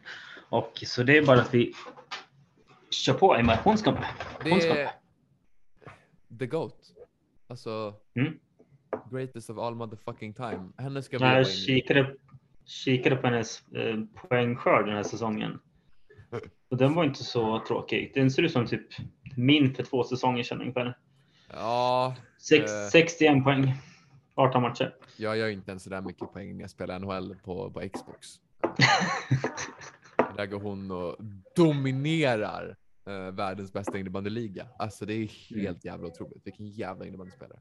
Och 0.49 0.83
så 0.85 1.03
det 1.03 1.17
är 1.17 1.25
bara 1.25 1.41
att 1.41 1.53
vi 1.53 1.73
kör 2.89 3.13
på 3.13 3.35
Emma. 3.35 3.59
Hon 3.63 3.77
ska 3.77 3.91
med. 3.91 4.05
Hon 4.43 4.61
ska 4.61 4.73
med. 4.73 4.89
the 6.39 6.45
GOAT. 6.47 6.75
Alltså, 7.47 7.93
Mm. 8.15 8.39
Greatest 9.11 9.49
of 9.49 9.57
all 9.57 9.75
motherfucking 9.75 10.33
time. 10.33 10.69
Henne 10.77 11.01
ska 11.03 11.17
vi 11.17 11.23
Jag 11.25 11.47
kikade, 11.47 12.15
kikade 12.65 13.15
på 13.15 13.27
hennes 13.27 13.67
eh, 13.71 13.99
poängskörd 14.15 14.85
den 14.85 14.95
här 14.95 15.03
säsongen. 15.03 15.59
Och 16.69 16.77
den 16.77 16.93
var 16.93 17.03
inte 17.03 17.23
så 17.23 17.63
tråkig. 17.67 18.11
Den 18.13 18.31
ser 18.31 18.43
ut 18.43 18.51
som 18.51 18.67
typ 18.67 18.87
min 19.35 19.73
för 19.75 19.83
två 19.83 20.03
säsonger 20.03 20.43
sedan 20.43 20.61
ungefär. 20.61 20.97
Ja, 21.53 22.15
Sex, 22.41 22.71
Eh. 22.71 22.89
61 22.91 23.43
poäng. 23.43 23.73
18 24.35 24.61
matcher. 24.61 24.95
jag 25.17 25.37
gör 25.37 25.47
inte 25.47 25.71
ens 25.71 25.83
så 25.83 25.89
där 25.89 26.01
mycket 26.01 26.33
poäng 26.33 26.53
när 26.55 26.61
jag 26.61 26.69
spelar 26.69 26.99
NHL 26.99 27.35
på, 27.43 27.71
på 27.71 27.89
Xbox. 27.93 28.27
Där 30.37 30.45
går 30.45 30.59
hon 30.59 30.91
och 30.91 31.15
dominerar 31.55 32.75
eh, 33.07 33.31
världens 33.31 33.73
bästa 33.73 33.97
innebandyliga. 33.97 34.67
Alltså 34.79 35.05
det 35.05 35.13
är 35.13 35.27
helt 35.55 35.85
jävla 35.85 36.07
otroligt. 36.07 36.47
Vilken 36.47 36.67
jävla 36.67 37.05
innebandyspelare. 37.05 37.59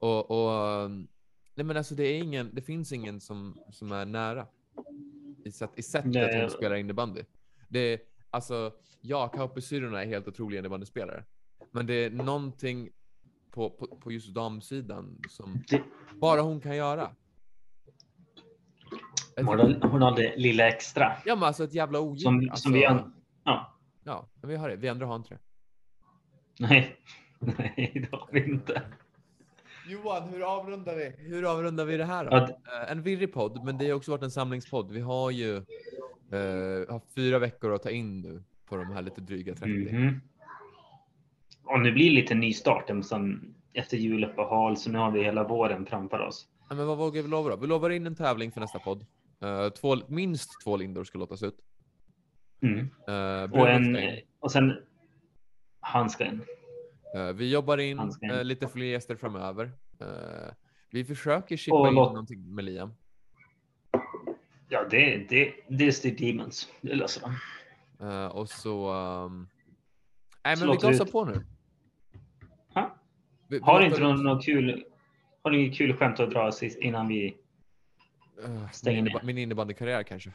Och, 0.00 0.30
och 0.30 0.84
um, 0.84 1.08
nej 1.54 1.64
men 1.66 1.76
alltså 1.76 1.94
det 1.94 2.02
är 2.04 2.18
ingen, 2.22 2.50
det 2.54 2.62
finns 2.62 2.92
ingen 2.92 3.20
som, 3.20 3.58
som 3.70 3.92
är 3.92 4.04
nära. 4.04 4.46
I, 5.44 5.52
sätt, 5.52 5.70
i 5.76 5.82
sättet 5.82 6.12
Nej. 6.12 6.40
hon 6.40 6.50
spelar 6.50 6.76
innebandy. 6.76 7.22
Det 7.68 7.78
är, 7.80 8.00
alltså, 8.30 8.72
ja, 9.00 9.28
Kauppi-syrrorna 9.28 10.02
är 10.02 10.06
helt 10.06 10.28
otroliga 10.28 10.58
innebandyspelare. 10.58 11.24
Men 11.70 11.86
det 11.86 11.94
är 11.94 12.10
någonting 12.10 12.90
på, 13.50 13.70
på, 13.70 13.86
på 13.86 14.12
just 14.12 14.34
damsidan 14.34 15.20
som 15.28 15.62
Det- 15.68 15.82
bara 16.20 16.40
hon 16.40 16.60
kan 16.60 16.76
göra. 16.76 17.10
Hon 19.36 19.46
har, 19.46 19.88
hon 19.88 20.14
det 20.14 20.36
lilla 20.36 20.68
extra. 20.68 21.12
ja 21.24 21.34
men 21.34 21.44
alltså 21.44 21.64
ett 21.64 21.74
jävla 21.74 22.00
odjur. 22.00 22.22
Som, 22.22 22.38
alltså, 22.50 22.62
som 22.62 22.72
vi 22.72 22.84
an... 22.86 23.12
Ja. 23.44 23.76
Ja, 24.04 24.28
men 24.40 24.50
vi 24.50 24.56
har 24.56 24.68
det. 24.68 24.76
Vi 24.76 24.88
andra 24.88 25.06
har 25.06 25.16
inte 25.16 25.34
det. 25.34 25.40
Nej. 26.58 26.96
Nej, 27.38 28.06
det 28.10 28.16
har 28.16 28.28
vi 28.32 28.44
inte. 28.44 28.82
Johan, 29.90 30.28
hur 30.28 30.42
avrundar 30.56 30.96
vi? 30.96 31.12
Hur 31.18 31.52
avrundar 31.52 31.84
vi 31.84 31.96
det 31.96 32.04
här 32.04 32.24
då? 32.24 32.30
Ja, 32.30 32.48
Eh, 32.82 32.92
En 32.92 33.02
virrig 33.02 33.32
podd, 33.32 33.64
men 33.64 33.78
det 33.78 33.88
har 33.88 33.96
också 33.96 34.10
varit 34.10 34.22
en 34.22 34.30
samlingspodd. 34.30 34.90
Vi 34.90 35.00
har 35.00 35.30
ju 35.30 35.56
eh, 35.56 36.92
haft 36.92 37.14
fyra 37.14 37.38
veckor 37.38 37.72
att 37.74 37.82
ta 37.82 37.90
in 37.90 38.20
nu 38.20 38.42
på 38.68 38.76
de 38.76 38.92
här 38.92 39.02
lite 39.02 39.20
dryga 39.20 39.54
30. 39.54 39.68
Mhm. 39.92 40.20
Och 41.64 41.80
nu 41.80 41.92
blir 41.92 42.04
det 42.04 42.14
lite 42.20 42.34
ny 42.34 42.52
start 42.52 42.90
sen 43.04 43.54
efter 43.72 43.96
juluppehåll, 43.96 44.76
så 44.76 44.90
nu 44.90 44.98
har 44.98 45.10
vi 45.10 45.22
hela 45.24 45.44
våren 45.48 45.86
framför 45.86 46.18
oss. 46.18 46.48
Ja, 46.68 46.74
men 46.74 46.86
vad 46.86 46.98
vågar 46.98 47.22
vi 47.22 47.28
lova 47.28 47.50
då? 47.50 47.56
Vi 47.56 47.66
lovar 47.66 47.90
in 47.90 48.06
en 48.06 48.16
tävling 48.16 48.52
för 48.52 48.60
nästa 48.60 48.78
podd. 48.78 49.06
Eh, 49.42 49.68
två, 49.68 49.96
minst 50.08 50.50
två 50.64 50.76
lindor 50.76 51.04
ska 51.04 51.18
låtas 51.18 51.42
ut. 51.42 51.56
Mm. 52.62 52.78
Uh, 52.78 53.60
Och, 53.60 53.68
en, 53.68 53.98
och 54.40 54.52
sen 54.52 54.72
han 55.80 56.10
ska 56.10 56.24
in. 56.26 56.40
Eh, 57.14 57.32
vi 57.32 57.52
jobbar 57.52 57.78
in 57.78 57.98
eh, 58.22 58.44
lite 58.44 58.68
fler 58.68 58.86
gäster 58.86 59.16
framöver. 59.16 59.72
Eh, 60.00 60.52
vi 60.90 61.04
försöker 61.04 61.56
chippa 61.56 61.88
in 61.88 61.94
någonting 61.94 62.54
med 62.54 62.64
Liam. 62.64 62.94
Ja, 64.68 64.84
det, 64.90 65.16
det, 65.28 65.54
det 65.68 65.86
är 65.86 65.90
Steve 65.92 66.16
Demons. 66.16 66.68
Det 66.80 66.94
löser 66.94 67.20
de. 67.20 67.36
Eh, 68.06 68.26
och 68.26 68.48
så... 68.48 68.92
Um... 68.92 69.48
Nej, 70.44 70.56
men 70.58 70.70
vi 70.70 70.76
gasar 70.76 71.04
på 71.04 71.24
nu. 71.24 71.44
Ha? 72.74 72.96
Vi, 73.48 73.58
Har 73.62 73.82
inte 73.82 74.00
något, 74.00 74.24
något 74.24 74.44
kul? 74.44 74.84
Har 75.42 75.52
inget 75.52 75.76
kul 75.78 75.96
skämt 75.96 76.20
att 76.20 76.30
dra 76.30 76.50
innan 76.80 77.08
vi? 77.08 77.36
Eh, 78.44 78.70
stänger 78.70 78.96
min, 79.02 79.04
ner? 79.04 79.10
innebandy- 79.10 79.24
min 79.24 79.38
innebandykarriär 79.38 80.02
kanske. 80.02 80.32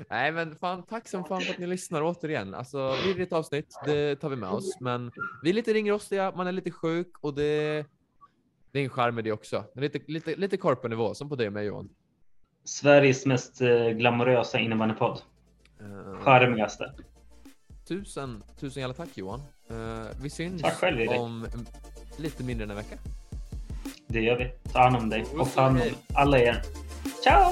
Nej, 0.10 0.32
men 0.32 0.56
fan, 0.56 0.82
tack 0.82 1.08
som 1.08 1.24
fan 1.24 1.40
för 1.40 1.52
att 1.52 1.58
ni 1.58 1.66
lyssnar 1.66 2.02
återigen. 2.02 2.54
Alltså, 2.54 2.96
virrigt 3.06 3.32
avsnitt, 3.32 3.74
det 3.84 4.16
tar 4.16 4.28
vi 4.28 4.36
med 4.36 4.48
oss. 4.50 4.80
Men 4.80 5.10
vi 5.42 5.50
är 5.50 5.54
lite 5.54 5.72
ringrostiga, 5.72 6.32
man 6.36 6.46
är 6.46 6.52
lite 6.52 6.70
sjuk 6.70 7.12
och 7.20 7.34
det, 7.34 7.86
det 8.72 8.78
är 8.80 8.84
en 8.84 8.90
charm 8.90 9.14
med 9.14 9.24
det 9.24 9.32
också. 9.32 9.64
Det 9.74 9.80
är 9.80 9.82
Lite, 9.82 10.00
lite, 10.06 10.36
lite 10.36 10.56
korpenivå, 10.56 11.14
som 11.14 11.28
på 11.28 11.36
dig 11.36 11.46
och 11.46 11.52
mig 11.52 11.66
Johan. 11.66 11.88
Sveriges 12.64 13.26
mest 13.26 13.60
eh, 13.60 13.88
glamorösa 13.88 14.58
innebandypodd. 14.58 15.20
Eh, 15.80 16.20
Charmigaste. 16.22 16.92
tusen, 17.88 18.42
tusen 18.60 18.80
jävla 18.80 18.94
tack 18.94 19.08
Johan. 19.14 19.40
Eh, 19.70 20.06
vi 20.22 20.30
syns 20.30 20.62
själv, 20.62 21.08
om 21.08 21.46
lite 22.18 22.44
mindre 22.44 22.64
än 22.64 22.70
en 22.70 22.76
vecka. 22.76 22.96
Det 24.06 24.20
gör 24.20 24.38
vi. 24.38 24.70
Ta 24.72 24.78
hand 24.78 24.96
om 24.96 25.08
dig 25.10 25.24
och 25.38 25.52
ta 25.54 25.60
hand 25.62 25.76
om 25.82 25.88
alla 26.14 26.38
er. 26.38 26.62
Ciao! 27.22 27.50